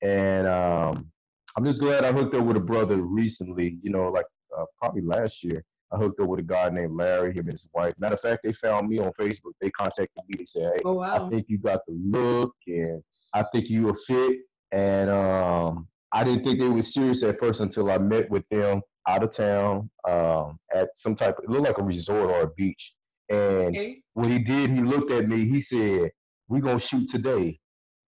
And 0.01 0.47
um, 0.47 1.11
I'm 1.57 1.65
just 1.65 1.79
glad 1.79 2.05
I 2.05 2.11
hooked 2.11 2.35
up 2.35 2.45
with 2.45 2.57
a 2.57 2.61
brother 2.61 2.97
recently, 2.97 3.77
you 3.81 3.91
know, 3.91 4.09
like 4.09 4.25
uh, 4.57 4.65
probably 4.79 5.01
last 5.01 5.43
year. 5.43 5.63
I 5.95 5.97
hooked 5.97 6.19
up 6.19 6.27
with 6.27 6.39
a 6.39 6.43
guy 6.43 6.69
named 6.69 6.95
Larry, 6.95 7.31
him 7.31 7.45
and 7.45 7.51
his 7.51 7.67
wife. 7.73 7.93
Matter 7.97 8.15
of 8.15 8.21
fact, 8.21 8.41
they 8.43 8.53
found 8.53 8.89
me 8.89 8.99
on 8.99 9.11
Facebook. 9.19 9.53
They 9.61 9.69
contacted 9.71 10.23
me. 10.27 10.35
They 10.37 10.45
said, 10.45 10.73
hey, 10.75 10.81
oh, 10.85 10.93
wow. 10.93 11.25
I 11.25 11.29
think 11.29 11.45
you 11.47 11.57
got 11.57 11.79
the 11.87 11.93
look 11.93 12.53
and 12.67 13.01
I 13.33 13.43
think 13.51 13.69
you 13.69 13.83
were 13.83 13.97
fit. 14.07 14.39
And 14.71 15.09
um, 15.09 15.87
I 16.11 16.23
didn't 16.23 16.43
think 16.43 16.59
they 16.59 16.67
were 16.67 16.81
serious 16.81 17.23
at 17.23 17.39
first 17.39 17.61
until 17.61 17.89
I 17.91 17.97
met 17.97 18.29
with 18.29 18.43
them 18.49 18.81
out 19.07 19.23
of 19.23 19.31
town 19.31 19.89
um, 20.07 20.57
at 20.73 20.89
some 20.95 21.15
type. 21.15 21.37
It 21.43 21.49
looked 21.49 21.67
like 21.67 21.77
a 21.77 21.83
resort 21.83 22.29
or 22.29 22.41
a 22.41 22.49
beach. 22.57 22.93
And 23.29 23.67
Okay. 23.75 24.01
what 24.13 24.27
he 24.27 24.39
did, 24.39 24.69
he 24.69 24.81
looked 24.81 25.11
at 25.11 25.27
me. 25.27 25.47
He 25.47 25.59
said, 25.59 26.11
"We 26.47 26.59
gonna 26.59 26.79
shoot 26.79 27.09
today." 27.09 27.59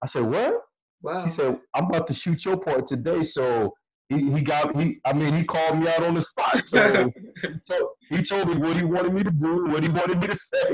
I 0.04 0.06
said, 0.06 0.24
"What?" 0.30 0.54
Wow. 1.02 1.24
He 1.24 1.30
said, 1.30 1.60
"I'm 1.74 1.86
about 1.86 2.06
to 2.08 2.14
shoot 2.14 2.46
your 2.46 2.58
part 2.58 2.86
today." 2.86 3.24
So 3.24 3.74
he, 4.10 4.32
he 4.32 4.42
got 4.42 4.76
he. 4.80 5.00
I 5.06 5.14
mean, 5.14 5.34
he 5.36 5.44
called 5.44 5.80
me 5.80 5.88
out 5.90 6.04
on 6.04 6.16
the 6.16 6.22
spot. 6.22 6.66
So 6.68 7.12
he 7.42 7.60
told, 7.70 7.90
he 8.10 8.22
told 8.22 8.50
me 8.50 8.56
what 8.56 8.78
he 8.78 8.84
wanted 8.84 9.14
me 9.14 9.24
to 9.24 9.32
do, 9.32 9.66
what 9.66 9.84
he 9.84 9.90
wanted 9.90 10.20
me 10.20 10.28
to 10.28 10.36
say, 10.36 10.70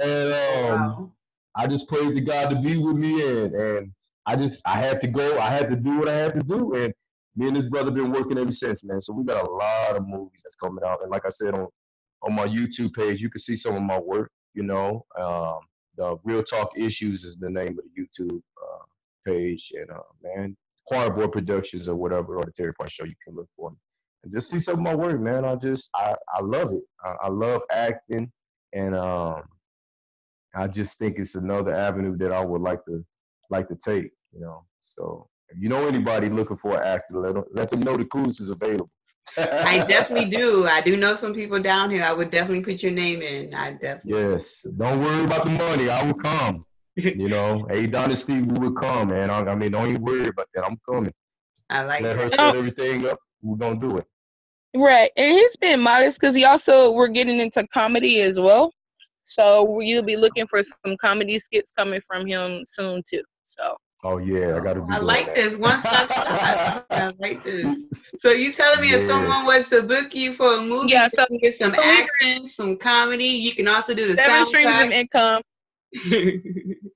and 0.00 0.32
um, 0.32 0.80
Wow. 0.80 1.12
I 1.54 1.66
just 1.66 1.88
prayed 1.88 2.14
to 2.14 2.20
God 2.20 2.50
to 2.50 2.56
be 2.60 2.78
with 2.78 2.96
me, 2.96 3.26
and 3.26 3.54
and 3.54 3.92
I 4.26 4.36
just 4.36 4.66
I 4.66 4.80
had 4.80 5.00
to 5.02 5.08
go. 5.08 5.38
I 5.38 5.50
had 5.50 5.68
to 5.70 5.76
do 5.76 5.98
what 5.98 6.08
I 6.08 6.14
had 6.14 6.34
to 6.34 6.42
do, 6.42 6.74
and 6.74 6.92
me 7.36 7.48
and 7.48 7.56
this 7.56 7.66
brother 7.66 7.90
been 7.90 8.12
working 8.12 8.38
ever 8.38 8.52
since, 8.52 8.84
man. 8.84 9.00
So 9.00 9.12
we 9.12 9.24
got 9.24 9.46
a 9.46 9.50
lot 9.50 9.96
of 9.96 10.06
movies 10.06 10.42
that's 10.44 10.56
coming 10.56 10.84
out, 10.84 11.02
and 11.02 11.10
like 11.10 11.24
I 11.26 11.30
said 11.30 11.54
on 11.54 11.68
on 12.22 12.34
my 12.34 12.46
YouTube 12.46 12.94
page, 12.94 13.20
you 13.20 13.30
can 13.30 13.40
see 13.40 13.56
some 13.56 13.74
of 13.74 13.82
my 13.82 13.98
work. 13.98 14.30
You 14.54 14.64
know, 14.64 15.04
um, 15.18 15.58
the 15.96 16.16
Real 16.24 16.42
Talk 16.42 16.72
Issues 16.76 17.24
is 17.24 17.36
the 17.36 17.50
name 17.50 17.78
of 17.78 17.84
the 17.84 18.02
YouTube 18.02 18.38
uh, 18.38 18.84
page, 19.26 19.72
and 19.78 19.90
uh, 19.90 20.00
man, 20.22 20.56
Boy 20.90 21.26
Productions 21.28 21.88
or 21.88 21.96
whatever, 21.96 22.36
or 22.36 22.44
the 22.44 22.52
Terry 22.52 22.74
Price 22.74 22.92
Show, 22.92 23.04
you 23.04 23.14
can 23.24 23.34
look 23.34 23.48
for 23.56 23.70
me. 23.70 23.76
And 24.24 24.32
just 24.32 24.50
see 24.50 24.58
some 24.58 24.74
of 24.74 24.80
my 24.80 24.94
work, 24.94 25.20
man. 25.20 25.44
I 25.44 25.56
just 25.56 25.90
I 25.94 26.14
I 26.32 26.40
love 26.42 26.72
it. 26.72 26.82
I, 27.04 27.26
I 27.26 27.28
love 27.28 27.62
acting, 27.72 28.30
and 28.72 28.94
um, 28.94 29.42
I 30.54 30.68
just 30.68 30.98
think 30.98 31.18
it's 31.18 31.34
another 31.34 31.74
avenue 31.74 32.16
that 32.18 32.32
I 32.32 32.44
would 32.44 32.60
like 32.60 32.84
to 32.84 33.04
like 33.50 33.68
to 33.68 33.76
take. 33.76 34.10
You 34.32 34.40
know, 34.40 34.64
so 34.80 35.28
if 35.48 35.60
you 35.60 35.68
know 35.68 35.86
anybody 35.86 36.28
looking 36.28 36.56
for 36.56 36.76
an 36.80 36.86
actor, 36.86 37.18
let 37.18 37.34
them, 37.34 37.44
let 37.52 37.70
them 37.70 37.80
know 37.80 37.96
the 37.96 38.04
cruise 38.04 38.40
is 38.40 38.48
available. 38.48 38.90
I 39.36 39.84
definitely 39.88 40.30
do. 40.36 40.66
I 40.66 40.80
do 40.80 40.96
know 40.96 41.14
some 41.14 41.34
people 41.34 41.60
down 41.60 41.90
here. 41.90 42.04
I 42.04 42.12
would 42.12 42.30
definitely 42.30 42.64
put 42.64 42.82
your 42.82 42.92
name 42.92 43.22
in. 43.22 43.54
I 43.54 43.72
definitely. 43.72 44.20
Yes, 44.20 44.64
don't 44.76 45.00
worry 45.00 45.24
about 45.24 45.44
the 45.44 45.50
money. 45.50 45.88
I 45.88 46.04
will 46.04 46.14
come. 46.14 46.64
You 46.96 47.28
know, 47.28 47.66
hey 47.70 47.86
Dynasty, 47.86 48.42
we 48.42 48.58
will 48.58 48.72
come, 48.74 49.08
man. 49.08 49.30
I, 49.30 49.38
I 49.40 49.54
mean, 49.54 49.72
don't 49.72 49.88
even 49.88 50.02
worry 50.02 50.26
about 50.28 50.46
that. 50.54 50.64
I'm 50.64 50.78
coming. 50.88 51.12
I 51.70 51.84
like 51.84 52.02
Let 52.02 52.16
her 52.16 52.28
that. 52.28 52.32
set 52.38 52.56
everything 52.56 53.06
up. 53.08 53.18
We're 53.40 53.56
gonna 53.56 53.80
do 53.80 53.96
it. 53.96 54.06
Right, 54.74 55.10
and 55.16 55.32
he's 55.32 55.56
been 55.56 55.80
modest 55.80 56.20
because 56.20 56.34
he 56.34 56.44
also 56.44 56.90
we're 56.92 57.08
getting 57.08 57.38
into 57.40 57.66
comedy 57.68 58.20
as 58.20 58.38
well. 58.38 58.72
So 59.24 59.80
you'll 59.80 60.02
be 60.02 60.16
looking 60.16 60.46
for 60.46 60.62
some 60.62 60.96
comedy 61.00 61.38
skits 61.38 61.72
coming 61.76 62.00
from 62.06 62.26
him 62.26 62.62
soon 62.66 63.02
too. 63.08 63.22
So 63.46 63.76
Oh 64.04 64.18
yeah, 64.18 64.56
I 64.56 64.60
got 64.60 64.74
to 64.74 64.80
be. 64.82 64.92
I 64.92 64.98
like 64.98 65.26
that. 65.26 65.34
this 65.36 65.54
one 65.56 65.78
stop 65.78 66.12
shop. 66.12 66.86
I 66.90 67.12
like 67.20 67.42
this. 67.44 67.66
So 68.18 68.32
you 68.32 68.52
telling 68.52 68.80
me 68.82 68.92
if 68.92 69.02
someone 69.02 69.46
was 69.46 69.70
to 69.70 69.80
book 69.82 70.14
you 70.14 70.34
for 70.34 70.56
a 70.56 70.60
movie, 70.60 70.90
Yeah, 70.92 71.04
you 71.04 71.10
so- 71.14 71.26
can 71.26 71.38
get 71.38 71.54
some 71.54 71.72
so 71.74 71.80
we- 71.80 71.84
action, 71.86 72.46
some 72.48 72.76
comedy. 72.76 73.24
You 73.24 73.54
can 73.54 73.68
also 73.68 73.94
do 73.94 74.08
the 74.08 74.16
seven 74.16 74.44
streams 74.44 74.74
of 74.76 74.90
income. 74.90 75.40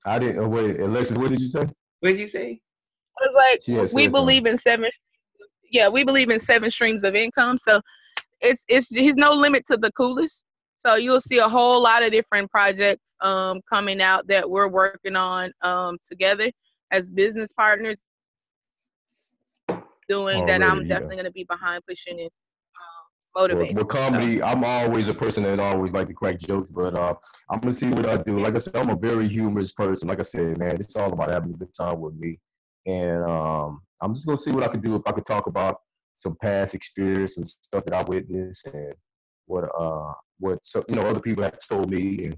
I 0.05 0.19
didn't. 0.19 0.39
Oh, 0.39 0.47
wait, 0.47 0.79
Alexis, 0.79 1.17
what 1.17 1.29
did 1.29 1.39
you 1.39 1.49
say? 1.49 1.65
What 1.99 2.09
did 2.09 2.19
you 2.19 2.27
say? 2.27 2.59
I 3.19 3.27
was 3.27 3.67
like, 3.67 3.93
we 3.93 4.07
believe 4.07 4.45
in 4.45 4.57
seven. 4.57 4.89
Yeah, 5.71 5.89
we 5.89 6.03
believe 6.03 6.29
in 6.29 6.39
seven 6.39 6.69
streams 6.69 7.03
of 7.03 7.15
income. 7.15 7.57
So 7.57 7.81
it's 8.41 8.63
it's 8.67 8.89
he's 8.89 9.15
no 9.15 9.31
limit 9.33 9.65
to 9.67 9.77
the 9.77 9.91
coolest. 9.93 10.43
So 10.77 10.95
you'll 10.95 11.21
see 11.21 11.39
a 11.39 11.49
whole 11.49 11.81
lot 11.81 12.03
of 12.03 12.11
different 12.11 12.49
projects 12.51 13.15
um, 13.21 13.61
coming 13.71 14.01
out 14.01 14.27
that 14.27 14.47
we're 14.49 14.67
working 14.67 15.15
on 15.15 15.51
um, 15.63 15.97
together 16.07 16.51
as 16.91 17.09
business 17.09 17.51
partners. 17.51 17.99
Doing 20.07 20.45
that, 20.45 20.61
I'm 20.61 20.69
Already, 20.69 20.87
yeah. 20.87 20.93
definitely 20.93 21.15
going 21.17 21.25
to 21.25 21.31
be 21.31 21.45
behind 21.49 21.83
pushing 21.85 22.21
and 22.21 22.29
um, 23.37 23.73
Well, 23.73 23.85
comedy, 23.85 24.41
I'm 24.41 24.63
always 24.63 25.07
a 25.07 25.13
person 25.13 25.43
that 25.43 25.59
always 25.59 25.93
like 25.93 26.07
to 26.07 26.13
crack 26.13 26.39
jokes, 26.39 26.69
but 26.69 26.95
uh, 26.95 27.13
I'm 27.49 27.59
gonna 27.59 27.71
see 27.71 27.87
what 27.87 28.07
I 28.07 28.17
do. 28.17 28.39
Like 28.39 28.55
I 28.55 28.57
said, 28.57 28.75
I'm 28.75 28.89
a 28.89 28.95
very 28.95 29.27
humorous 29.29 29.71
person. 29.71 30.07
Like 30.07 30.19
I 30.19 30.23
said, 30.23 30.57
man, 30.57 30.75
it's 30.75 30.95
all 30.95 31.13
about 31.13 31.31
having 31.31 31.53
a 31.53 31.57
good 31.57 31.73
time 31.73 31.99
with 31.99 32.15
me, 32.15 32.39
and 32.85 33.23
um, 33.23 33.81
I'm 34.01 34.13
just 34.13 34.25
gonna 34.25 34.37
see 34.37 34.51
what 34.51 34.63
I 34.63 34.67
can 34.67 34.81
do 34.81 34.95
if 34.95 35.01
I 35.05 35.11
could 35.11 35.25
talk 35.25 35.47
about 35.47 35.77
some 36.13 36.35
past 36.41 36.73
experience 36.73 37.37
and 37.37 37.47
stuff 37.47 37.85
that 37.85 37.93
I 37.93 38.03
witnessed 38.03 38.65
and 38.67 38.93
what 39.45 39.65
uh 39.79 40.13
what 40.39 40.65
some, 40.65 40.83
you 40.89 40.95
know 40.95 41.03
other 41.03 41.19
people 41.19 41.43
have 41.43 41.59
told 41.59 41.91
me, 41.91 42.25
and 42.25 42.37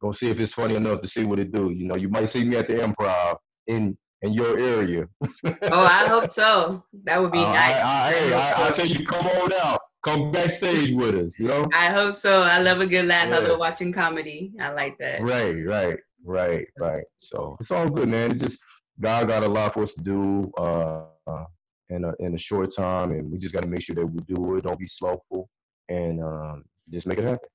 gonna 0.00 0.12
see 0.12 0.30
if 0.30 0.38
it's 0.40 0.52
funny 0.52 0.74
enough 0.74 1.00
to 1.00 1.08
see 1.08 1.24
what 1.24 1.38
it 1.38 1.52
do. 1.52 1.70
You 1.70 1.86
know, 1.86 1.96
you 1.96 2.08
might 2.08 2.28
see 2.28 2.44
me 2.44 2.56
at 2.56 2.68
the 2.68 2.74
Improv 2.74 3.38
in 3.66 3.96
in 4.22 4.32
your 4.32 4.58
area. 4.58 5.06
Oh, 5.44 5.84
I 5.84 6.06
hope 6.06 6.30
so. 6.30 6.82
That 7.04 7.20
would 7.20 7.32
be 7.32 7.38
Uh, 7.44 7.52
nice. 7.52 7.80
I, 7.80 8.08
I, 8.08 8.12
hey, 8.12 8.32
I, 8.34 8.66
I 8.66 8.70
tell 8.70 8.86
you, 8.86 9.04
come 9.04 9.26
on 9.26 9.52
out, 9.64 9.80
come 10.04 10.30
backstage 10.30 10.92
with 10.92 11.14
us. 11.14 11.38
You 11.38 11.48
know. 11.48 11.64
I 11.72 11.90
hope 11.90 12.14
so. 12.14 12.42
I 12.42 12.60
love 12.60 12.80
a 12.80 12.86
good 12.86 13.06
laugh. 13.06 13.32
I 13.32 13.38
love 13.38 13.58
watching 13.58 13.92
comedy. 13.92 14.52
I 14.60 14.70
like 14.72 14.98
that. 14.98 15.22
Right, 15.22 15.56
right, 15.66 15.98
right, 16.24 16.66
right. 16.78 17.04
So 17.18 17.56
it's 17.58 17.70
all 17.70 17.88
good, 17.88 18.08
man. 18.08 18.32
It 18.32 18.38
just 18.38 18.58
God 19.00 19.28
got 19.28 19.42
a 19.42 19.48
lot 19.48 19.74
for 19.74 19.82
us 19.82 19.94
to 19.94 20.02
do 20.02 20.52
uh, 20.56 21.06
in 21.90 22.04
a 22.04 22.12
in 22.20 22.34
a 22.34 22.38
short 22.38 22.74
time, 22.74 23.12
and 23.12 23.30
we 23.30 23.38
just 23.38 23.54
got 23.54 23.62
to 23.62 23.68
make 23.68 23.82
sure 23.82 23.96
that 23.96 24.06
we 24.06 24.20
do 24.32 24.56
it. 24.56 24.64
Don't 24.64 24.78
be 24.78 24.86
slowful, 24.86 25.48
and 25.88 26.22
um, 26.22 26.64
just 26.90 27.06
make 27.06 27.18
it 27.18 27.24
happen. 27.24 27.48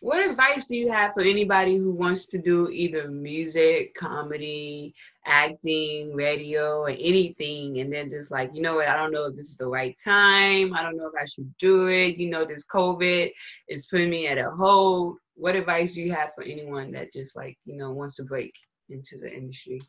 What 0.00 0.28
advice 0.28 0.66
do 0.66 0.76
you 0.76 0.92
have 0.92 1.14
for 1.14 1.22
anybody 1.22 1.76
who 1.76 1.90
wants 1.90 2.26
to 2.26 2.38
do 2.38 2.68
either 2.68 3.08
music, 3.08 3.94
comedy, 3.94 4.94
acting, 5.24 6.14
radio, 6.14 6.80
or 6.80 6.90
anything, 6.90 7.80
and 7.80 7.92
then 7.92 8.10
just 8.10 8.30
like, 8.30 8.50
you 8.54 8.60
know 8.60 8.74
what, 8.76 8.88
I 8.88 8.96
don't 8.96 9.10
know 9.10 9.26
if 9.26 9.36
this 9.36 9.50
is 9.50 9.56
the 9.56 9.66
right 9.66 9.96
time. 10.04 10.74
I 10.74 10.82
don't 10.82 10.96
know 10.96 11.06
if 11.06 11.20
I 11.20 11.24
should 11.24 11.52
do 11.58 11.88
it. 11.88 12.18
You 12.18 12.28
know, 12.28 12.44
this 12.44 12.66
COVID 12.66 13.32
is 13.68 13.86
putting 13.86 14.10
me 14.10 14.26
at 14.26 14.38
a 14.38 14.50
hold. 14.50 15.16
What 15.34 15.56
advice 15.56 15.94
do 15.94 16.02
you 16.02 16.12
have 16.12 16.32
for 16.34 16.44
anyone 16.44 16.92
that 16.92 17.12
just 17.12 17.34
like, 17.34 17.58
you 17.64 17.76
know, 17.76 17.90
wants 17.90 18.16
to 18.16 18.24
break 18.24 18.52
into 18.90 19.18
the 19.18 19.34
industry? 19.34 19.80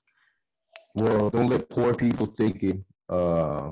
Well, 0.96 1.30
don't 1.30 1.48
let 1.48 1.70
poor 1.70 1.94
people 1.94 2.26
thinking, 2.26 2.84
uh, 3.10 3.72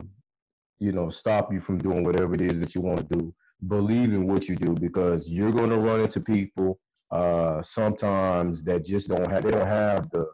you 0.79 0.91
know, 0.91 1.09
stop 1.09 1.51
you 1.51 1.61
from 1.61 1.79
doing 1.79 2.03
whatever 2.03 2.35
it 2.35 2.41
is 2.41 2.59
that 2.59 2.75
you 2.75 2.81
want 2.81 2.99
to 2.99 3.17
do. 3.17 3.33
Believe 3.67 4.13
in 4.13 4.27
what 4.27 4.47
you 4.47 4.55
do 4.55 4.73
because 4.73 5.29
you're 5.29 5.51
going 5.51 5.69
to 5.69 5.79
run 5.79 6.01
into 6.01 6.19
people 6.19 6.79
uh, 7.11 7.61
sometimes 7.61 8.63
that 8.63 8.85
just 8.85 9.09
don't 9.09 9.29
have. 9.29 9.43
They 9.43 9.51
don't 9.51 9.67
have 9.67 10.09
the. 10.11 10.27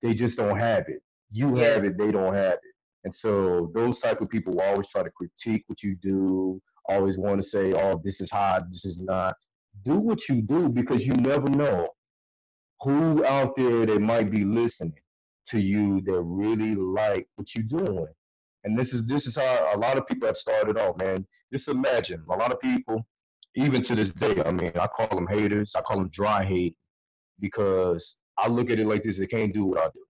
They 0.00 0.14
just 0.14 0.38
don't 0.38 0.58
have 0.58 0.84
it. 0.88 1.02
You 1.30 1.54
have 1.56 1.84
it. 1.84 1.98
They 1.98 2.10
don't 2.10 2.34
have 2.34 2.54
it. 2.54 2.74
And 3.04 3.14
so 3.14 3.70
those 3.74 4.00
type 4.00 4.20
of 4.20 4.30
people 4.30 4.54
will 4.54 4.62
always 4.62 4.88
try 4.88 5.02
to 5.02 5.10
critique 5.10 5.64
what 5.66 5.82
you 5.82 5.96
do. 5.96 6.60
Always 6.88 7.18
want 7.18 7.42
to 7.42 7.48
say, 7.48 7.72
"Oh, 7.72 8.00
this 8.02 8.20
is 8.20 8.30
hot. 8.30 8.70
This 8.70 8.84
is 8.84 9.00
not." 9.00 9.34
Do 9.84 9.94
what 9.94 10.28
you 10.28 10.42
do 10.42 10.68
because 10.68 11.06
you 11.06 11.14
never 11.14 11.48
know 11.48 11.88
who 12.82 13.24
out 13.24 13.56
there 13.56 13.86
that 13.86 14.00
might 14.00 14.30
be 14.30 14.44
listening 14.44 15.00
to 15.46 15.58
you 15.58 16.00
that 16.02 16.20
really 16.22 16.74
like 16.74 17.26
what 17.36 17.54
you're 17.54 17.64
doing. 17.64 18.06
And 18.64 18.78
this 18.78 18.92
is 18.92 19.06
this 19.06 19.26
is 19.26 19.36
how 19.36 19.74
a 19.74 19.78
lot 19.78 19.98
of 19.98 20.06
people 20.06 20.26
have 20.28 20.36
started 20.36 20.78
off, 20.78 20.96
man. 20.98 21.26
Just 21.52 21.68
imagine 21.68 22.24
a 22.30 22.36
lot 22.36 22.52
of 22.52 22.60
people, 22.60 23.04
even 23.56 23.82
to 23.82 23.94
this 23.94 24.12
day. 24.12 24.42
I 24.44 24.50
mean, 24.52 24.72
I 24.80 24.86
call 24.86 25.08
them 25.08 25.26
haters. 25.26 25.74
I 25.76 25.80
call 25.80 25.98
them 25.98 26.10
dry 26.12 26.44
hate 26.44 26.76
because 27.40 28.16
I 28.38 28.48
look 28.48 28.70
at 28.70 28.78
it 28.78 28.86
like 28.86 29.02
this: 29.02 29.18
they 29.18 29.26
can't 29.26 29.52
do 29.52 29.64
what 29.64 29.78
I 29.78 29.86
do. 29.86 30.02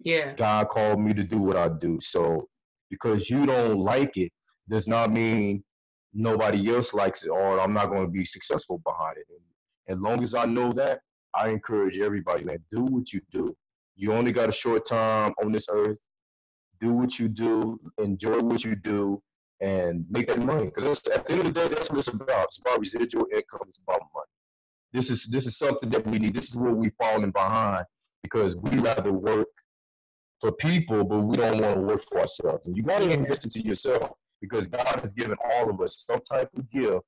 Yeah. 0.00 0.34
God 0.34 0.68
called 0.68 1.00
me 1.00 1.14
to 1.14 1.22
do 1.22 1.38
what 1.38 1.56
I 1.56 1.68
do. 1.68 1.98
So 2.00 2.48
because 2.90 3.30
you 3.30 3.46
don't 3.46 3.78
like 3.78 4.16
it 4.16 4.32
does 4.68 4.86
not 4.86 5.12
mean 5.12 5.64
nobody 6.14 6.74
else 6.74 6.94
likes 6.94 7.24
it 7.24 7.28
or 7.28 7.60
I'm 7.60 7.72
not 7.72 7.90
going 7.90 8.02
to 8.02 8.10
be 8.10 8.24
successful 8.24 8.78
behind 8.78 9.18
it. 9.18 9.26
And 9.88 9.96
as 9.96 10.00
long 10.00 10.22
as 10.22 10.34
I 10.34 10.44
know 10.44 10.72
that, 10.72 11.00
I 11.34 11.48
encourage 11.48 11.98
everybody, 11.98 12.44
man, 12.44 12.58
do 12.70 12.84
what 12.84 13.12
you 13.12 13.20
do. 13.30 13.54
You 13.96 14.12
only 14.12 14.32
got 14.32 14.48
a 14.48 14.52
short 14.52 14.86
time 14.86 15.32
on 15.42 15.52
this 15.52 15.68
earth. 15.70 15.98
Do 16.80 16.92
what 16.92 17.18
you 17.18 17.28
do, 17.28 17.80
enjoy 17.98 18.40
what 18.40 18.64
you 18.64 18.76
do, 18.76 19.22
and 19.60 20.04
make 20.10 20.28
that 20.28 20.42
money. 20.42 20.66
Because 20.66 21.06
at 21.08 21.26
the 21.26 21.32
end 21.32 21.46
of 21.46 21.54
the 21.54 21.60
day, 21.60 21.68
that's 21.68 21.90
what 21.90 21.98
it's 21.98 22.08
about. 22.08 22.44
It's 22.44 22.58
about 22.58 22.80
residual 22.80 23.26
income. 23.32 23.62
It's 23.68 23.78
about 23.78 24.00
money. 24.14 24.26
This 24.92 25.10
is 25.10 25.26
this 25.26 25.46
is 25.46 25.58
something 25.58 25.90
that 25.90 26.06
we 26.06 26.18
need. 26.18 26.34
This 26.34 26.48
is 26.48 26.56
where 26.56 26.72
we're 26.72 26.92
falling 26.98 27.30
behind 27.30 27.84
because 28.22 28.56
we 28.56 28.78
rather 28.78 29.12
work 29.12 29.48
for 30.40 30.52
people, 30.52 31.04
but 31.04 31.20
we 31.20 31.36
don't 31.36 31.60
want 31.60 31.74
to 31.76 31.80
work 31.80 32.04
for 32.08 32.20
ourselves. 32.20 32.66
And 32.66 32.76
you 32.76 32.82
got 32.82 33.00
to 33.00 33.10
invest 33.10 33.44
into 33.44 33.60
yourself 33.60 34.10
because 34.40 34.66
God 34.66 35.00
has 35.00 35.12
given 35.12 35.36
all 35.52 35.70
of 35.70 35.80
us 35.80 36.04
some 36.06 36.20
type 36.20 36.50
of 36.56 36.70
gift 36.70 37.04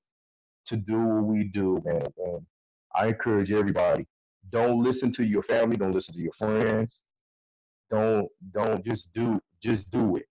to 0.66 0.76
do 0.76 0.98
what 0.98 1.24
we 1.24 1.44
do, 1.44 1.80
man. 1.84 2.02
And 2.18 2.46
I 2.94 3.08
encourage 3.08 3.52
everybody: 3.52 4.06
don't 4.50 4.82
listen 4.82 5.12
to 5.12 5.24
your 5.24 5.42
family, 5.42 5.76
don't 5.76 5.92
listen 5.92 6.14
to 6.14 6.20
your 6.20 6.32
friends. 6.38 7.00
Don't 7.90 8.28
don't 8.52 8.84
just 8.84 9.12
do 9.12 9.40
just 9.62 9.90
do 9.90 10.16
it. 10.16 10.26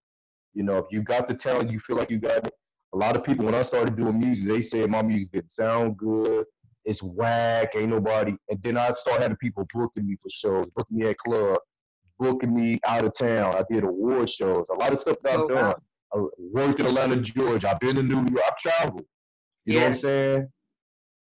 You 0.54 0.62
know, 0.64 0.78
if 0.78 0.86
you 0.90 1.02
got 1.02 1.26
the 1.26 1.34
talent, 1.34 1.70
you 1.70 1.78
feel 1.78 1.96
like 1.96 2.10
you 2.10 2.18
got 2.18 2.46
it. 2.46 2.52
A 2.94 2.96
lot 2.96 3.16
of 3.16 3.24
people, 3.24 3.44
when 3.44 3.54
I 3.54 3.62
started 3.62 3.96
doing 3.96 4.18
music, 4.18 4.48
they 4.48 4.60
said 4.60 4.90
my 4.90 5.02
music 5.02 5.32
didn't 5.32 5.52
sound 5.52 5.96
good. 5.98 6.44
It's 6.84 7.02
whack, 7.02 7.74
ain't 7.76 7.90
nobody. 7.90 8.34
And 8.48 8.62
then 8.62 8.76
I 8.78 8.90
started 8.92 9.22
having 9.22 9.36
people 9.36 9.66
booking 9.72 10.06
me 10.06 10.16
for 10.22 10.30
shows, 10.30 10.66
booking 10.74 10.98
me 10.98 11.06
at 11.08 11.18
club, 11.18 11.58
booking 12.18 12.54
me 12.54 12.80
out 12.86 13.04
of 13.04 13.16
town. 13.16 13.54
I 13.54 13.62
did 13.68 13.84
award 13.84 14.30
shows, 14.30 14.68
a 14.70 14.74
lot 14.74 14.92
of 14.92 14.98
stuff 14.98 15.18
that 15.22 15.34
I've 15.34 15.40
Oh, 15.40 15.48
done. 15.48 15.64
wow. 15.64 15.74
I 16.14 16.26
worked 16.38 16.80
in 16.80 16.86
Atlanta, 16.86 17.16
Georgia. 17.16 17.70
I've 17.70 17.80
been 17.80 17.96
to 17.96 18.02
New 18.02 18.16
York. 18.16 18.44
I've 18.46 18.56
traveled. 18.56 19.04
You 19.66 19.74
know 19.74 19.80
what 19.80 19.88
I'm 19.88 19.94
saying? 19.94 20.48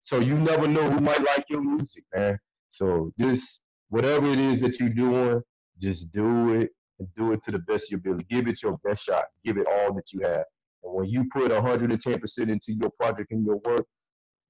So 0.02 0.20
you 0.20 0.36
never 0.36 0.68
know 0.68 0.88
who 0.90 1.02
might 1.02 1.24
like 1.26 1.46
your 1.50 1.62
music, 1.64 2.04
man. 2.16 2.38
So 2.70 3.12
just 3.18 3.64
whatever 3.90 4.28
it 4.28 4.38
is 4.38 4.62
that 4.62 4.80
you're 4.80 4.90
doing, 4.90 5.42
just 5.82 6.12
do 6.12 6.54
it 6.54 6.70
and 7.00 7.08
do 7.16 7.34
it 7.34 7.42
to 7.44 7.52
the 7.52 7.60
best 7.60 7.92
of 7.92 7.92
your 7.92 8.14
ability. 8.14 8.26
Give 8.30 8.48
it 8.48 8.62
your 8.64 8.78
best 8.84 9.04
shot. 9.06 9.26
Give 9.44 9.58
it 9.58 9.68
all 9.68 9.94
that 9.94 10.12
you 10.14 10.22
have. 10.22 10.44
And 10.84 10.94
when 10.94 11.06
you 11.08 11.26
put 11.32 11.52
110% 11.52 12.38
into 12.50 12.74
your 12.74 12.92
project 13.00 13.32
and 13.32 13.46
your 13.46 13.58
work, 13.66 13.86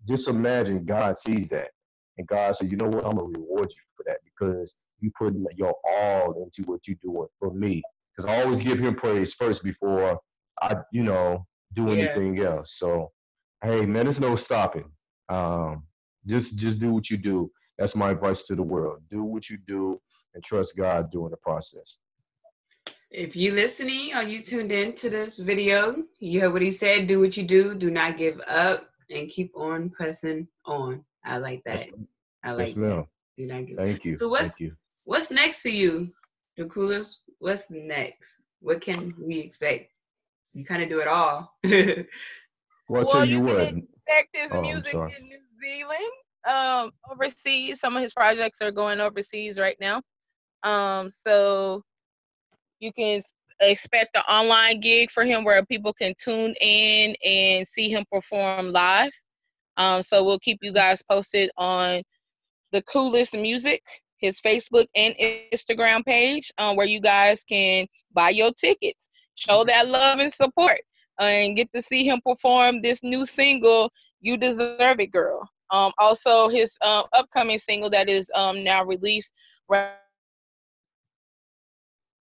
just 0.08 0.27
imagine 0.27 0.86
God 0.86 1.17
sees 1.17 1.49
that. 1.49 1.69
And 2.17 2.27
God 2.27 2.55
said, 2.55 2.69
you 2.71 2.77
know 2.77 2.88
what? 2.88 3.05
I'm 3.05 3.12
going 3.17 3.34
to 3.34 3.39
reward 3.39 3.69
you 3.71 3.81
for 3.97 4.03
that 4.08 4.17
because 4.23 4.75
you 4.99 5.12
put 5.17 5.34
your 5.58 5.73
all 5.89 6.43
into 6.43 6.69
what 6.69 6.88
you're 6.88 6.97
doing 7.03 7.27
for 7.39 7.51
me. 7.53 7.81
Because 8.15 8.31
I 8.31 8.43
always 8.43 8.62
give 8.62 8.79
him 8.79 8.95
praise 8.95 9.34
first 9.34 9.63
before 9.63 10.19
I, 10.62 10.77
you 10.91 11.03
know, 11.03 11.45
do 11.73 11.88
Yeah. 11.88 11.93
anything 11.93 12.39
else. 12.39 12.77
So, 12.77 13.12
hey, 13.63 13.86
man, 13.86 14.05
there's 14.05 14.21
no 14.21 14.36
stopping. 14.36 14.89
Um, 15.27 15.84
just 16.25 16.58
just 16.58 16.79
do 16.79 16.93
what 16.93 17.10
you 17.10 17.17
do. 17.17 17.51
That's 17.77 17.95
my 17.95 18.12
advice 18.12 18.43
to 18.45 18.55
the 18.55 18.63
world. 18.63 19.01
Do 19.10 19.23
what 19.23 19.49
you 19.49 19.58
do 19.67 19.99
and 20.34 20.43
trust 20.43 20.77
God 20.77 21.12
during 21.12 21.31
the 21.31 21.38
process. 21.38 21.99
If 23.15 23.36
you 23.36 23.54
listening 23.54 24.13
or 24.13 24.23
you 24.23 24.41
tuned 24.41 24.73
in 24.73 24.93
to 24.95 25.10
this 25.10 25.38
video, 25.38 26.04
you 26.19 26.41
heard 26.41 26.51
what 26.51 26.62
he 26.62 26.71
said. 26.71 27.08
Do 27.08 27.21
what 27.21 27.38
you 27.38 27.43
do. 27.43 27.73
Do 27.73 27.89
not 27.89 28.17
give 28.17 28.41
up 28.45 28.89
and 29.10 29.30
keep 29.30 29.51
on 29.56 29.89
pressing 29.89 30.47
on. 30.65 31.06
I 31.23 31.38
like 31.38 31.63
that. 31.63 31.86
Yes, 31.88 31.95
I 32.43 32.51
like 32.51 32.67
yes 32.67 32.73
that. 32.75 32.82
ma'am. 32.82 33.06
Do 33.38 33.45
not 33.47 33.65
give 33.67 33.78
Thank 33.78 34.04
you. 34.04 34.17
So 34.17 34.28
what's- 34.28 34.47
Thank 34.47 34.60
you. 34.60 34.75
What's 35.06 35.32
next 35.32 35.62
for 35.62 35.69
you, 35.69 36.12
the 36.58 36.65
coolest? 36.65 37.19
What's 37.39 37.69
next? 37.69 38.41
What 38.60 38.82
can 38.82 39.13
we 39.19 39.39
expect? 39.39 39.91
You 40.54 40.65
kind 40.65 40.84
of 40.84 40.89
do 40.89 40.99
it 40.99 41.08
all. 41.08 41.54
Well, 42.88 42.99
I'll 43.01 43.06
Well, 43.06 43.13
tell 43.13 43.25
you 43.25 43.38
you 43.38 43.41
what. 43.41 43.67
can 43.69 43.88
expect 44.08 44.36
his 44.36 44.51
Oh, 44.51 44.62
music 44.62 44.93
in 44.93 45.28
New 45.28 45.39
Zealand, 45.63 46.12
um, 46.45 46.91
overseas. 47.12 47.80
Some 47.80 47.95
of 47.97 48.04
his 48.04 48.13
projects 48.13 48.62
are 48.62 48.71
going 48.71 48.99
overseas 48.99 49.58
right 49.58 49.78
now. 49.80 50.01
Um, 50.63 51.10
so 51.10 51.84
you 52.86 52.93
can 52.93 53.21
expect 53.60 54.15
an 54.15 54.24
online 54.30 54.80
gig 54.80 55.10
for 55.10 55.26
him 55.26 55.43
where 55.43 55.65
people 55.65 55.93
can 55.93 56.13
tune 56.17 56.54
in 56.62 57.15
and 57.26 57.67
see 57.67 57.89
him 57.89 58.06
perform 58.12 58.71
live. 58.71 59.12
Um, 59.78 60.02
so 60.02 60.24
we'll 60.24 60.39
keep 60.39 60.60
you 60.62 60.71
guys 60.71 61.02
posted 61.02 61.50
on 61.58 62.04
the 62.71 62.82
coolest 62.84 63.34
music, 63.34 63.82
his 64.17 64.39
Facebook 64.39 64.86
and 64.95 65.15
Instagram 65.19 66.06
page, 66.06 66.52
um, 66.58 66.76
where 66.76 66.88
you 66.88 67.02
guys 67.02 67.43
can 67.43 67.88
buy 68.13 68.30
your 68.30 68.52
tickets, 68.54 69.10
show 69.36 69.63
that 69.65 69.88
love 69.88 70.19
and 70.19 70.32
support, 70.32 70.80
uh, 71.19 71.24
and 71.26 71.56
get 71.56 71.69
to 71.74 71.82
see 71.82 72.06
him 72.06 72.21
perform 72.26 72.82
this 72.82 73.00
new 73.04 73.26
single, 73.26 73.91
"You 74.21 74.38
Deserve 74.38 75.00
It, 75.00 75.12
Girl." 75.12 75.50
Um, 75.71 75.91
also, 75.98 76.48
his 76.50 76.78
uh, 76.82 77.04
upcoming 77.13 77.58
single 77.58 77.89
that 77.89 78.10
is 78.10 78.32
um, 78.36 78.63
now 78.63 78.86
released. 78.86 79.34
right- 79.67 79.95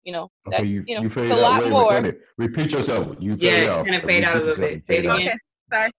You 0.03 0.13
know, 0.13 0.29
that's 0.49 0.61
Okay, 0.61 0.69
you, 0.73 0.83
you, 0.87 0.95
know, 0.95 1.01
you 1.03 1.09
it's 1.09 1.31
a 1.31 1.35
lot 1.35 1.69
more. 1.69 1.91
wait, 1.93 2.03
wait. 2.03 2.15
Repeat 2.37 2.71
yourself. 2.71 3.15
You 3.19 3.35
Yeah, 3.37 3.51
fade 3.51 3.63
you 3.63 3.69
out. 3.69 3.85
kinda 3.85 4.01
fade 4.01 4.23
out 4.23 4.35
a 4.35 4.39
little 4.39 4.55
bit. 4.55 4.69
yourself. 4.71 4.85
Say 4.85 4.95
it 4.95 4.99
Fade 4.99 5.05
again. 5.05 5.27
Okay, 5.27 5.37
sorry. 5.71 5.91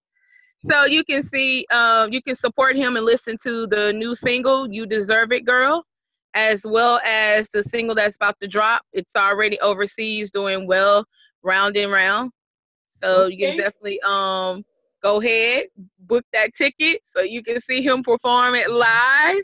So 0.66 0.84
you 0.86 1.04
can 1.04 1.22
see, 1.22 1.66
um, 1.70 2.12
you 2.12 2.22
can 2.22 2.34
support 2.34 2.76
him 2.76 2.96
and 2.96 3.04
listen 3.04 3.36
to 3.42 3.66
the 3.66 3.92
new 3.92 4.14
single 4.14 4.70
"You 4.72 4.86
Deserve 4.86 5.32
It, 5.32 5.44
Girl," 5.44 5.84
as 6.34 6.64
well 6.64 7.00
as 7.04 7.48
the 7.50 7.62
single 7.62 7.94
that's 7.94 8.16
about 8.16 8.36
to 8.40 8.48
drop. 8.48 8.82
It's 8.92 9.14
already 9.16 9.58
overseas, 9.60 10.30
doing 10.30 10.66
well, 10.66 11.04
round 11.42 11.76
and 11.76 11.92
round. 11.92 12.30
So 12.94 13.26
you 13.26 13.46
can 13.46 13.56
definitely 13.56 14.00
um 14.02 14.64
go 15.02 15.20
ahead, 15.20 15.66
book 16.00 16.24
that 16.32 16.54
ticket 16.54 17.02
so 17.04 17.20
you 17.20 17.42
can 17.42 17.60
see 17.60 17.82
him 17.82 18.02
perform 18.02 18.54
it 18.54 18.70
live. 18.70 19.42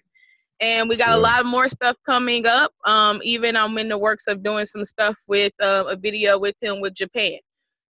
And 0.61 0.89
we 0.89 0.97
got 0.97 1.17
a 1.17 1.21
lot 1.21 1.47
more 1.47 1.69
stuff 1.69 1.97
coming 2.05 2.47
up. 2.47 2.73
Um, 2.85 3.21
even 3.25 3.57
I'm 3.57 3.79
in 3.79 3.89
the 3.89 3.99
works 3.99 4.25
of 4.27 4.43
doing 4.43 4.67
some 4.67 4.85
stuff 4.85 5.17
with 5.27 5.53
uh, 5.61 5.85
a 5.89 5.97
video 5.97 6.39
with 6.39 6.55
him 6.61 6.81
with 6.81 6.95
Japan. 6.95 7.39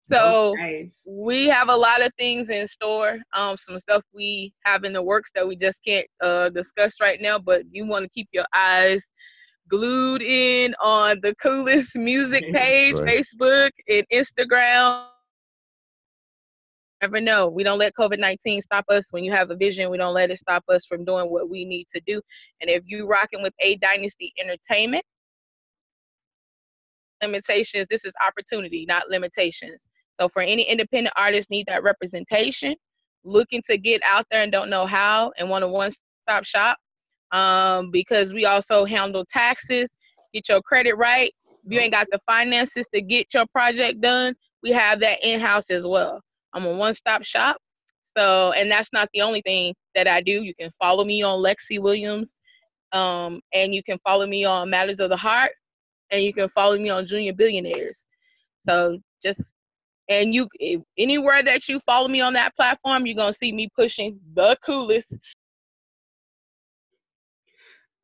So 0.06 0.54
nice. 0.58 1.02
we 1.06 1.46
have 1.48 1.68
a 1.68 1.76
lot 1.76 2.02
of 2.04 2.12
things 2.18 2.50
in 2.50 2.66
store. 2.68 3.18
Um, 3.32 3.56
some 3.56 3.78
stuff 3.78 4.02
we 4.14 4.52
have 4.64 4.84
in 4.84 4.92
the 4.92 5.02
works 5.02 5.30
that 5.34 5.46
we 5.46 5.56
just 5.56 5.80
can't 5.84 6.06
uh, 6.22 6.50
discuss 6.50 7.00
right 7.00 7.20
now. 7.20 7.38
But 7.38 7.62
you 7.70 7.86
want 7.86 8.04
to 8.04 8.10
keep 8.10 8.28
your 8.32 8.46
eyes 8.54 9.02
glued 9.68 10.22
in 10.22 10.74
on 10.80 11.20
the 11.22 11.34
coolest 11.36 11.96
music 11.96 12.44
page, 12.52 12.94
Right. 12.94 13.24
Facebook 13.24 13.70
and 13.88 14.06
Instagram. 14.12 15.06
Never 17.04 17.20
know. 17.20 17.48
We 17.48 17.64
don't 17.64 17.78
let 17.78 17.92
COVID 17.94 18.18
nineteen 18.18 18.62
stop 18.62 18.86
us. 18.88 19.08
When 19.10 19.24
you 19.24 19.32
have 19.32 19.50
a 19.50 19.56
vision, 19.56 19.90
we 19.90 19.98
don't 19.98 20.14
let 20.14 20.30
it 20.30 20.38
stop 20.38 20.64
us 20.70 20.86
from 20.86 21.04
doing 21.04 21.30
what 21.30 21.50
we 21.50 21.66
need 21.66 21.86
to 21.94 22.00
do. 22.06 22.22
And 22.62 22.70
if 22.70 22.82
you 22.86 23.06
rocking 23.06 23.42
with 23.42 23.52
A 23.60 23.76
Dynasty 23.76 24.32
Entertainment, 24.40 25.04
limitations. 27.20 27.86
This 27.90 28.06
is 28.06 28.14
opportunity, 28.26 28.86
not 28.88 29.10
limitations. 29.10 29.86
So 30.18 30.30
for 30.30 30.40
any 30.40 30.62
independent 30.62 31.12
artists 31.14 31.50
need 31.50 31.66
that 31.66 31.82
representation, 31.82 32.74
looking 33.22 33.60
to 33.68 33.76
get 33.76 34.00
out 34.02 34.24
there 34.30 34.42
and 34.42 34.50
don't 34.50 34.70
know 34.70 34.86
how 34.86 35.30
and 35.36 35.50
want 35.50 35.62
a 35.62 35.68
one-stop 35.68 36.46
shop, 36.46 36.78
um, 37.32 37.90
because 37.90 38.32
we 38.32 38.46
also 38.46 38.86
handle 38.86 39.26
taxes, 39.30 39.88
get 40.32 40.48
your 40.48 40.62
credit 40.62 40.94
right. 40.94 41.34
If 41.66 41.70
you 41.70 41.80
ain't 41.80 41.92
got 41.92 42.06
the 42.10 42.20
finances 42.24 42.84
to 42.94 43.02
get 43.02 43.34
your 43.34 43.44
project 43.52 44.00
done, 44.00 44.34
we 44.62 44.70
have 44.70 45.00
that 45.00 45.22
in-house 45.22 45.70
as 45.70 45.86
well. 45.86 46.22
I'm 46.54 46.64
a 46.64 46.76
one-stop 46.76 47.24
shop. 47.24 47.56
So, 48.16 48.52
and 48.52 48.70
that's 48.70 48.92
not 48.92 49.08
the 49.12 49.22
only 49.22 49.42
thing 49.42 49.74
that 49.94 50.06
I 50.06 50.20
do. 50.20 50.42
You 50.42 50.54
can 50.54 50.70
follow 50.80 51.04
me 51.04 51.22
on 51.22 51.40
Lexi 51.40 51.80
Williams, 51.80 52.32
um, 52.92 53.40
and 53.52 53.74
you 53.74 53.82
can 53.82 53.98
follow 54.04 54.26
me 54.26 54.44
on 54.44 54.70
Matters 54.70 55.00
of 55.00 55.10
the 55.10 55.16
Heart, 55.16 55.52
and 56.10 56.22
you 56.22 56.32
can 56.32 56.48
follow 56.50 56.76
me 56.76 56.90
on 56.90 57.06
Junior 57.06 57.32
Billionaires. 57.32 58.04
So 58.64 58.98
just 59.22 59.42
and 60.08 60.34
you 60.34 60.48
anywhere 60.98 61.42
that 61.42 61.68
you 61.68 61.80
follow 61.80 62.08
me 62.08 62.20
on 62.20 62.34
that 62.34 62.54
platform, 62.56 63.06
you're 63.06 63.16
gonna 63.16 63.32
see 63.32 63.52
me 63.52 63.68
pushing 63.74 64.20
the 64.34 64.56
coolest. 64.64 65.12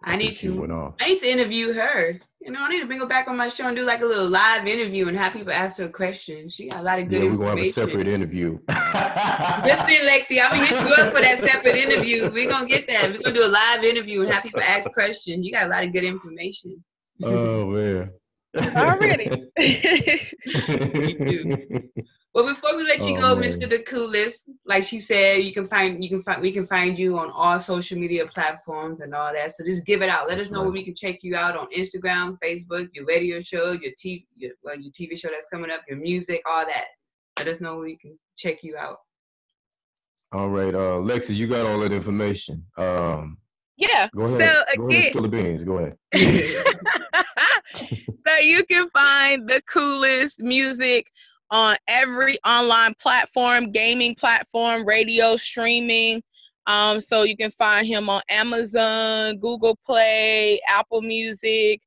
I 0.02 0.16
need 0.16 0.36
to. 0.38 0.94
I 1.00 1.08
need 1.08 1.20
to 1.20 1.30
interview 1.30 1.72
her. 1.72 2.20
You 2.40 2.52
know, 2.52 2.62
I 2.62 2.70
need 2.70 2.80
to 2.80 2.86
bring 2.86 3.00
her 3.00 3.06
back 3.06 3.28
on 3.28 3.36
my 3.36 3.48
show 3.48 3.66
and 3.66 3.76
do 3.76 3.84
like 3.84 4.00
a 4.00 4.06
little 4.06 4.26
live 4.28 4.66
interview 4.66 5.08
and 5.08 5.16
have 5.16 5.34
people 5.34 5.52
ask 5.52 5.76
her 5.78 5.90
questions. 5.90 6.54
She 6.54 6.68
got 6.70 6.80
a 6.80 6.82
lot 6.82 6.98
of 6.98 7.10
good 7.10 7.22
Yeah, 7.22 7.28
we're 7.28 7.36
gonna 7.36 7.50
have 7.50 7.58
a 7.58 7.70
separate 7.70 8.08
interview. 8.08 8.58
Listen, 8.68 10.06
Lexi, 10.08 10.42
I'm 10.42 10.50
gonna 10.50 10.66
hit 10.66 10.88
you 10.88 10.94
up 10.94 11.12
for 11.14 11.20
that 11.20 11.42
separate 11.42 11.76
interview. 11.76 12.30
We're 12.30 12.48
gonna 12.48 12.66
get 12.66 12.86
that. 12.86 13.12
We're 13.12 13.20
gonna 13.20 13.36
do 13.36 13.44
a 13.44 13.48
live 13.48 13.84
interview 13.84 14.22
and 14.22 14.30
have 14.30 14.42
people 14.42 14.62
ask 14.62 14.90
questions. 14.92 15.44
You 15.44 15.52
got 15.52 15.66
a 15.66 15.68
lot 15.68 15.84
of 15.84 15.92
good 15.92 16.04
information. 16.04 16.82
oh 17.22 17.66
man. 17.66 18.10
Already. 18.56 19.48
Well, 22.32 22.46
before 22.46 22.76
we 22.76 22.84
let 22.84 23.00
you 23.02 23.16
Oh, 23.18 23.34
go, 23.34 23.36
man. 23.36 23.50
Mr. 23.50 23.68
The 23.68 23.80
Coolest, 23.80 24.38
like 24.64 24.84
she 24.84 25.00
said, 25.00 25.42
you 25.42 25.52
can 25.52 25.66
find 25.66 26.02
you 26.02 26.08
can 26.08 26.22
find 26.22 26.40
we 26.40 26.52
can 26.52 26.64
find 26.64 26.96
you 26.96 27.18
on 27.18 27.28
all 27.32 27.58
social 27.58 27.98
media 27.98 28.24
platforms 28.28 29.00
and 29.00 29.12
all 29.14 29.32
that. 29.32 29.50
So 29.52 29.64
just 29.64 29.84
give 29.84 30.00
it 30.00 30.08
out. 30.08 30.28
Let 30.28 30.36
That's 30.38 30.46
us 30.46 30.52
know 30.52 30.60
right. 30.60 30.66
where 30.66 30.72
we 30.72 30.84
can 30.84 30.94
check 30.94 31.18
you 31.22 31.34
out 31.34 31.56
on 31.56 31.66
Instagram, 31.76 32.38
Facebook, 32.42 32.88
your 32.92 33.04
radio 33.04 33.40
show, 33.40 33.72
your 33.72 33.90
TV, 34.02 34.26
your, 34.36 34.52
well, 34.62 34.76
your 34.78 34.92
TV 34.92 35.18
show 35.18 35.28
that's 35.28 35.46
coming 35.52 35.72
up, 35.72 35.80
your 35.88 35.98
music, 35.98 36.40
all 36.48 36.64
that. 36.66 36.84
Let 37.38 37.48
us 37.48 37.60
know 37.60 37.74
where 37.74 37.84
we 37.86 37.96
can 37.96 38.16
check 38.38 38.58
you 38.62 38.76
out. 38.76 38.98
all 40.32 40.50
right, 40.50 40.74
uh, 40.74 41.00
Lexi, 41.02 41.34
you 41.34 41.48
got 41.48 41.66
all 41.66 41.80
that 41.80 41.90
information. 41.92 42.64
Um, 42.78 43.38
yeah. 43.80 44.08
go 44.14 44.24
ahead. 44.24 44.38
So 44.38 44.62
go 44.76 44.88
ahead 44.88 44.90
again, 44.90 45.10
spill 45.10 45.22
the 45.22 45.28
beans. 45.28 45.64
Go 45.64 45.78
ahead. 45.78 45.96
so 48.26 48.36
you 48.40 48.64
can 48.66 48.90
find 48.90 49.48
the 49.48 49.62
coolest 49.66 50.38
music 50.38 51.10
on 51.50 51.76
every 51.88 52.38
online 52.44 52.94
platform, 53.00 53.72
gaming 53.72 54.14
platform, 54.14 54.86
radio 54.86 55.36
streaming. 55.36 56.22
Um, 56.66 57.00
so 57.00 57.22
you 57.22 57.36
can 57.36 57.50
find 57.50 57.86
him 57.86 58.08
on 58.08 58.22
Amazon, 58.28 59.38
Google 59.38 59.76
Play, 59.84 60.60
Apple 60.68 61.00
Music, 61.00 61.80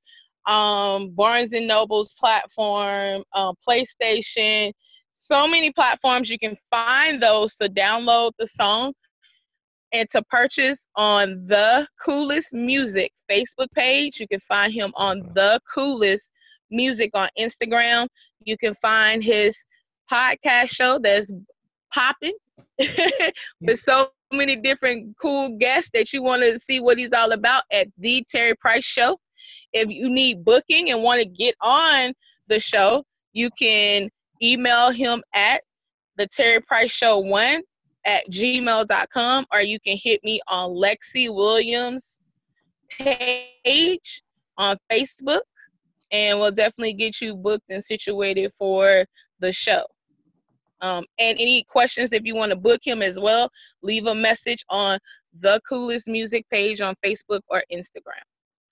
um, 0.46 1.12
Barnes 1.12 1.54
and 1.54 1.68
Noble's 1.68 2.14
platform, 2.14 3.24
uh, 3.34 3.54
PlayStation. 3.66 4.74
So 5.16 5.48
many 5.48 5.72
platforms 5.72 6.30
you 6.30 6.40
can 6.40 6.58
find 6.70 7.22
those 7.22 7.56
to 7.56 7.70
download 7.70 8.32
the 8.40 8.48
song 8.48 8.94
and 9.94 10.10
to 10.10 10.24
purchase 10.24 10.88
on 10.96 11.46
the 11.48 11.88
coolest 12.04 12.52
music 12.52 13.14
Facebook 13.32 13.72
page. 13.76 14.20
You 14.20 14.28
can 14.28 14.40
find 14.40 14.74
him 14.74 14.92
on 14.96 15.20
the 15.36 15.62
coolest 15.72 16.32
music 16.72 17.12
on 17.14 17.30
Instagram. 17.40 18.08
You 18.44 18.58
can 18.58 18.74
find 18.76 19.24
his 19.24 19.56
podcast 20.12 20.70
show 20.70 21.00
that's 21.00 21.32
popping 21.94 22.34
with 23.62 23.80
so 23.80 24.10
many 24.34 24.56
different 24.56 25.16
cool 25.22 25.58
guests 25.60 25.92
that 25.94 26.12
you 26.12 26.24
want 26.24 26.42
to 26.42 26.58
see 26.58 26.80
what 26.80 26.98
he's 26.98 27.14
all 27.14 27.32
about 27.32 27.64
at 27.72 27.88
the 28.00 28.26
Terry 28.30 28.56
Price 28.56 28.84
Show. 28.84 29.20
If 29.74 29.90
you 29.90 30.10
need 30.10 30.44
booking 30.44 30.90
and 30.90 31.04
want 31.04 31.22
to 31.22 31.26
get 31.26 31.56
on 31.62 32.14
the 32.48 32.60
show, 32.60 33.04
you 33.34 33.50
can 33.52 34.10
email 34.42 34.90
him 34.90 35.24
at 35.36 35.62
the 36.18 36.28
Terry 36.28 36.62
Price 36.62 36.92
Show 36.92 37.20
1 37.20 37.62
at 38.06 38.30
gmail.com 38.30 39.46
or 39.52 39.62
you 39.62 39.80
can 39.80 39.98
hit 39.98 40.24
me 40.24 40.42
on 40.48 40.72
Lexi 40.72 41.34
Williams 41.34 42.20
page 42.90 44.22
on 44.58 44.78
Facebook 44.92 45.42
and 46.12 46.40
we'll 46.40 46.52
definitely 46.52 46.94
get 46.94 47.20
you 47.22 47.36
booked 47.36 47.66
and 47.70 47.84
situated 47.84 48.52
for 48.58 49.06
the 49.40 49.52
show. 49.52 49.84
Um, 50.82 51.06
and 51.18 51.38
any 51.40 51.64
questions 51.64 52.12
if 52.12 52.24
you 52.26 52.36
want 52.36 52.52
to 52.52 52.58
book 52.58 52.82
him 52.84 53.02
as 53.02 53.20
well, 53.20 53.50
leave 53.82 54.06
a 54.06 54.14
message 54.14 54.66
on 54.70 55.00
the 55.40 55.62
coolest 55.68 56.08
music 56.08 56.46
page 56.52 56.82
on 56.82 56.94
Facebook 57.04 57.40
or 57.48 57.64
Instagram. 57.72 58.22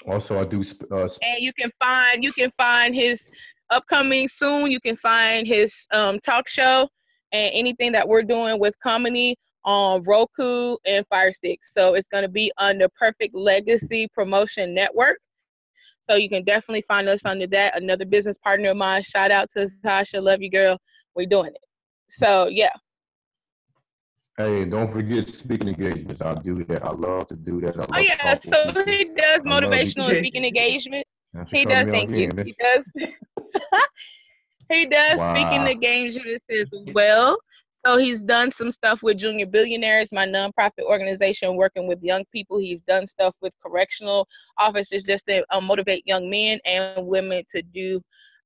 Also, 0.07 0.39
I 0.39 0.45
do. 0.45 0.61
Uh, 0.91 1.07
and 1.21 1.39
you 1.39 1.53
can 1.53 1.71
find 1.79 2.23
you 2.23 2.33
can 2.33 2.51
find 2.51 2.93
his 2.93 3.29
upcoming 3.69 4.27
soon. 4.27 4.71
You 4.71 4.81
can 4.81 4.95
find 4.95 5.47
his 5.47 5.87
um, 5.91 6.19
talk 6.19 6.47
show 6.47 6.89
and 7.31 7.51
anything 7.53 7.91
that 7.93 8.07
we're 8.07 8.23
doing 8.23 8.59
with 8.59 8.77
comedy 8.79 9.37
on 9.63 10.03
Roku 10.03 10.77
and 10.85 11.05
Fire 11.07 11.31
Stick. 11.31 11.59
So 11.63 11.93
it's 11.93 12.07
going 12.07 12.23
to 12.23 12.29
be 12.29 12.51
under 12.57 12.87
Perfect 12.89 13.35
Legacy 13.35 14.07
Promotion 14.13 14.73
Network. 14.73 15.17
So 16.03 16.15
you 16.15 16.29
can 16.29 16.43
definitely 16.43 16.83
find 16.87 17.07
us 17.07 17.25
under 17.25 17.47
that. 17.47 17.77
Another 17.81 18.05
business 18.05 18.37
partner 18.39 18.71
of 18.71 18.77
mine. 18.77 19.03
Shout 19.03 19.31
out 19.31 19.49
to 19.51 19.69
Tasha. 19.85 20.21
Love 20.21 20.41
you, 20.41 20.49
girl. 20.49 20.77
We're 21.15 21.27
doing 21.27 21.51
it. 21.53 21.61
So 22.09 22.47
yeah. 22.47 22.73
Hey, 24.37 24.65
don't 24.65 24.91
forget 24.91 25.27
speaking 25.27 25.67
engagements. 25.67 26.21
I 26.21 26.33
do 26.35 26.63
that. 26.65 26.83
I 26.83 26.91
love 26.91 27.27
to 27.27 27.35
do 27.35 27.61
that. 27.61 27.75
oh 27.77 27.99
yeah, 27.99 28.33
so 28.39 28.83
he 28.85 29.05
does 29.05 29.39
motivational 29.39 30.17
speaking 30.17 30.45
engagement. 30.51 31.05
He 31.51 31.65
does. 31.65 31.87
Thank 31.87 32.09
you. 32.09 32.29
He 32.43 32.55
does. 32.59 32.89
He 34.71 34.85
does 34.85 35.19
wow. 35.19 35.33
speaking 35.33 35.67
engagements 35.67 36.45
as 36.49 36.67
well. 36.93 37.37
So 37.85 37.97
he's 37.97 38.21
done 38.21 38.51
some 38.51 38.71
stuff 38.71 39.01
with 39.03 39.17
Junior 39.17 39.47
Billionaires, 39.47 40.11
my 40.11 40.25
nonprofit 40.25 40.83
organization 40.83 41.55
working 41.55 41.87
with 41.87 42.01
young 42.01 42.23
people. 42.31 42.59
He's 42.59 42.81
done 42.87 43.07
stuff 43.07 43.35
with 43.41 43.53
correctional 43.61 44.27
officers 44.57 45.03
just 45.03 45.25
to 45.25 45.43
um, 45.53 45.65
motivate 45.65 46.05
young 46.05 46.29
men 46.29 46.59
and 46.63 47.05
women 47.07 47.43
to 47.51 47.61
do 47.61 48.01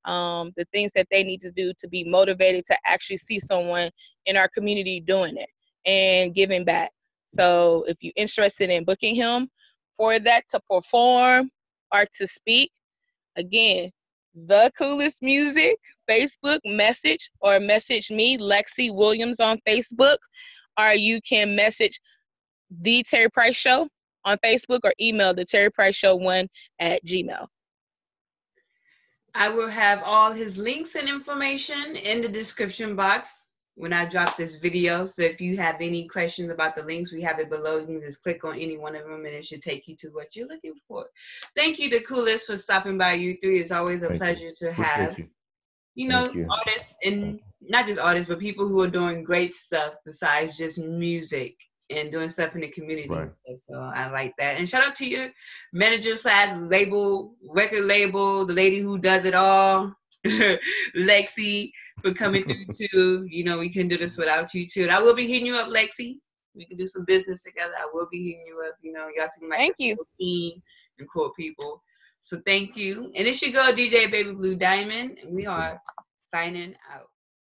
um, 0.06 0.54
the 0.56 0.66
things 0.72 0.92
that 0.96 1.08
they 1.12 1.24
need 1.24 1.42
to 1.42 1.52
do 1.52 1.74
to 1.78 1.88
be 1.88 2.04
motivated 2.06 2.66
to 2.68 2.78
actually 2.86 3.18
see 3.18 3.40
someone 3.40 3.92
in 4.26 4.38
our 4.38 4.48
community 4.48 5.02
doing 5.02 5.36
it 5.38 5.50
and 5.86 6.34
giving 6.34 6.64
back. 6.64 6.92
So 7.34 7.84
if 7.88 7.98
you're 8.00 8.14
interested 8.16 8.70
in 8.70 8.86
booking 8.86 9.16
him 9.16 9.50
for 9.98 10.18
that 10.20 10.46
to 10.50 10.62
perform 10.70 11.52
or 11.94 12.06
to 12.18 12.28
speak, 12.28 12.72
again, 13.36 13.92
Tha 14.34 14.72
Coolest 14.78 15.22
music 15.22 15.78
Facebook 16.10 16.60
message 16.66 17.30
or 17.42 17.60
message 17.60 18.12
me, 18.12 18.38
Lexi 18.38 18.94
Williams 18.94 19.40
on 19.40 19.58
Facebook, 19.68 20.18
or 20.80 20.94
you 20.94 21.22
can 21.22 21.56
message 21.56 22.00
the 22.82 23.04
Terry 23.04 23.30
Price 23.30 23.56
Show 23.56 23.88
on 24.24 24.38
Facebook 24.44 24.80
or 24.84 24.94
email 25.00 25.34
the 25.34 25.46
Terry 25.46 25.72
Price 25.72 25.96
Show 25.96 26.16
one 26.16 26.48
at 26.80 27.04
Gmail. 27.06 27.48
I 29.34 29.50
will 29.50 29.68
have 29.68 30.02
all 30.04 30.32
his 30.32 30.58
links 30.58 30.96
and 30.96 31.10
information 31.10 31.98
in 31.98 32.22
the 32.22 32.30
description 32.30 32.96
box 32.96 33.46
when 33.76 33.92
I 33.92 34.06
drop 34.06 34.38
this 34.38 34.56
video. 34.56 35.06
So 35.06 35.24
if 35.24 35.42
you 35.42 35.58
have 35.58 35.76
any 35.82 36.08
questions 36.08 36.50
about 36.50 36.76
the 36.76 36.84
links, 36.84 37.12
we 37.12 37.22
have 37.22 37.40
it 37.40 37.50
below. 37.50 37.80
You 37.80 37.86
can 37.86 38.02
just 38.02 38.24
click 38.24 38.46
on 38.46 38.58
any 38.58 38.78
one 38.78 38.96
of 38.96 39.04
them 39.04 39.26
and 39.26 39.36
it 39.36 39.46
should 39.46 39.62
take 39.62 39.88
you 39.88 39.96
to 39.98 40.08
what 40.10 40.36
you're 40.36 40.48
looking 40.48 40.76
for. 40.88 41.08
Thank 41.56 41.80
you, 41.80 41.90
Tha 41.90 42.00
Coolest, 42.02 42.48
for 42.48 42.58
stopping 42.58 42.98
by 42.98 43.18
U3. 43.18 43.44
It's 43.44 43.72
always 43.72 44.02
a 44.02 44.08
Thank 44.08 44.22
pleasure 44.22 44.46
you. 44.46 44.54
to 44.60 44.72
have. 44.72 45.20
You. 45.20 45.28
You. 45.96 46.08
know, 46.08 46.32
you. 46.32 46.48
artists 46.50 46.96
and 47.04 47.40
not 47.62 47.88
just 47.88 48.00
artists, 48.00 48.30
but 48.30 48.40
people 48.40 48.68
who 48.68 48.82
are 48.82 48.90
doing 48.90 49.24
great 49.24 49.54
stuff 49.54 49.96
besides 50.06 50.58
just 50.58 50.78
music 50.78 51.56
and 51.90 52.12
doing 52.12 52.30
stuff 52.30 52.56
in 52.56 52.62
the 52.62 52.68
community. 52.70 53.10
Right. 53.10 53.30
So 53.56 53.76
I 53.76 54.10
like 54.10 54.34
that. 54.38 54.58
And 54.58 54.68
shout 54.68 54.84
out 54.84 54.96
to 54.96 55.06
your 55.06 55.30
manager 55.74 56.16
slash 56.18 56.56
label, 56.58 57.36
record 57.48 57.86
label, 57.86 58.46
the 58.46 58.54
lady 58.54 58.80
who 58.80 58.98
does 58.98 59.26
it 59.26 59.36
all, 59.36 59.94
Lexi 60.96 61.72
for 62.02 62.14
coming 62.14 62.44
through 62.44 62.66
too. 62.92 63.28
You 63.30 63.44
know, 63.44 63.60
we 63.60 63.70
can 63.70 63.88
do 63.88 63.98
this 63.98 64.18
without 64.18 64.54
you 64.54 64.68
too. 64.68 64.84
And 64.84 64.92
I 64.92 65.02
will 65.02 65.16
be 65.16 65.28
hitting 65.28 65.46
you 65.46 65.56
up, 65.56 65.70
Lexi. 65.70 66.20
We 66.56 66.66
can 66.66 66.78
do 66.78 66.88
some 66.88 67.06
business 67.06 67.44
together. 67.44 67.74
I 67.78 67.88
will 67.94 68.08
be 68.12 68.24
hitting 68.24 68.46
you 68.48 68.64
up. 68.66 68.76
You 68.82 68.94
know, 68.94 69.08
y'all 69.16 69.28
seem 69.38 69.50
like 69.50 69.60
thank 69.60 69.76
a 69.80 69.84
you. 69.84 69.96
Cool 69.96 70.08
team 70.20 70.62
and 71.00 71.08
cool 71.12 71.32
people. 71.38 71.84
So 72.26 72.42
thank 72.44 72.76
you. 72.76 73.12
And 73.16 73.28
it 73.28 73.36
should 73.36 73.54
go 73.54 73.72
DJ 73.72 74.10
Baby 74.10 74.32
Blue 74.32 74.56
Diamond. 74.56 75.20
And 75.22 75.36
we 75.36 75.46
are 75.46 75.80
signing 76.28 76.74
out. 76.92 77.15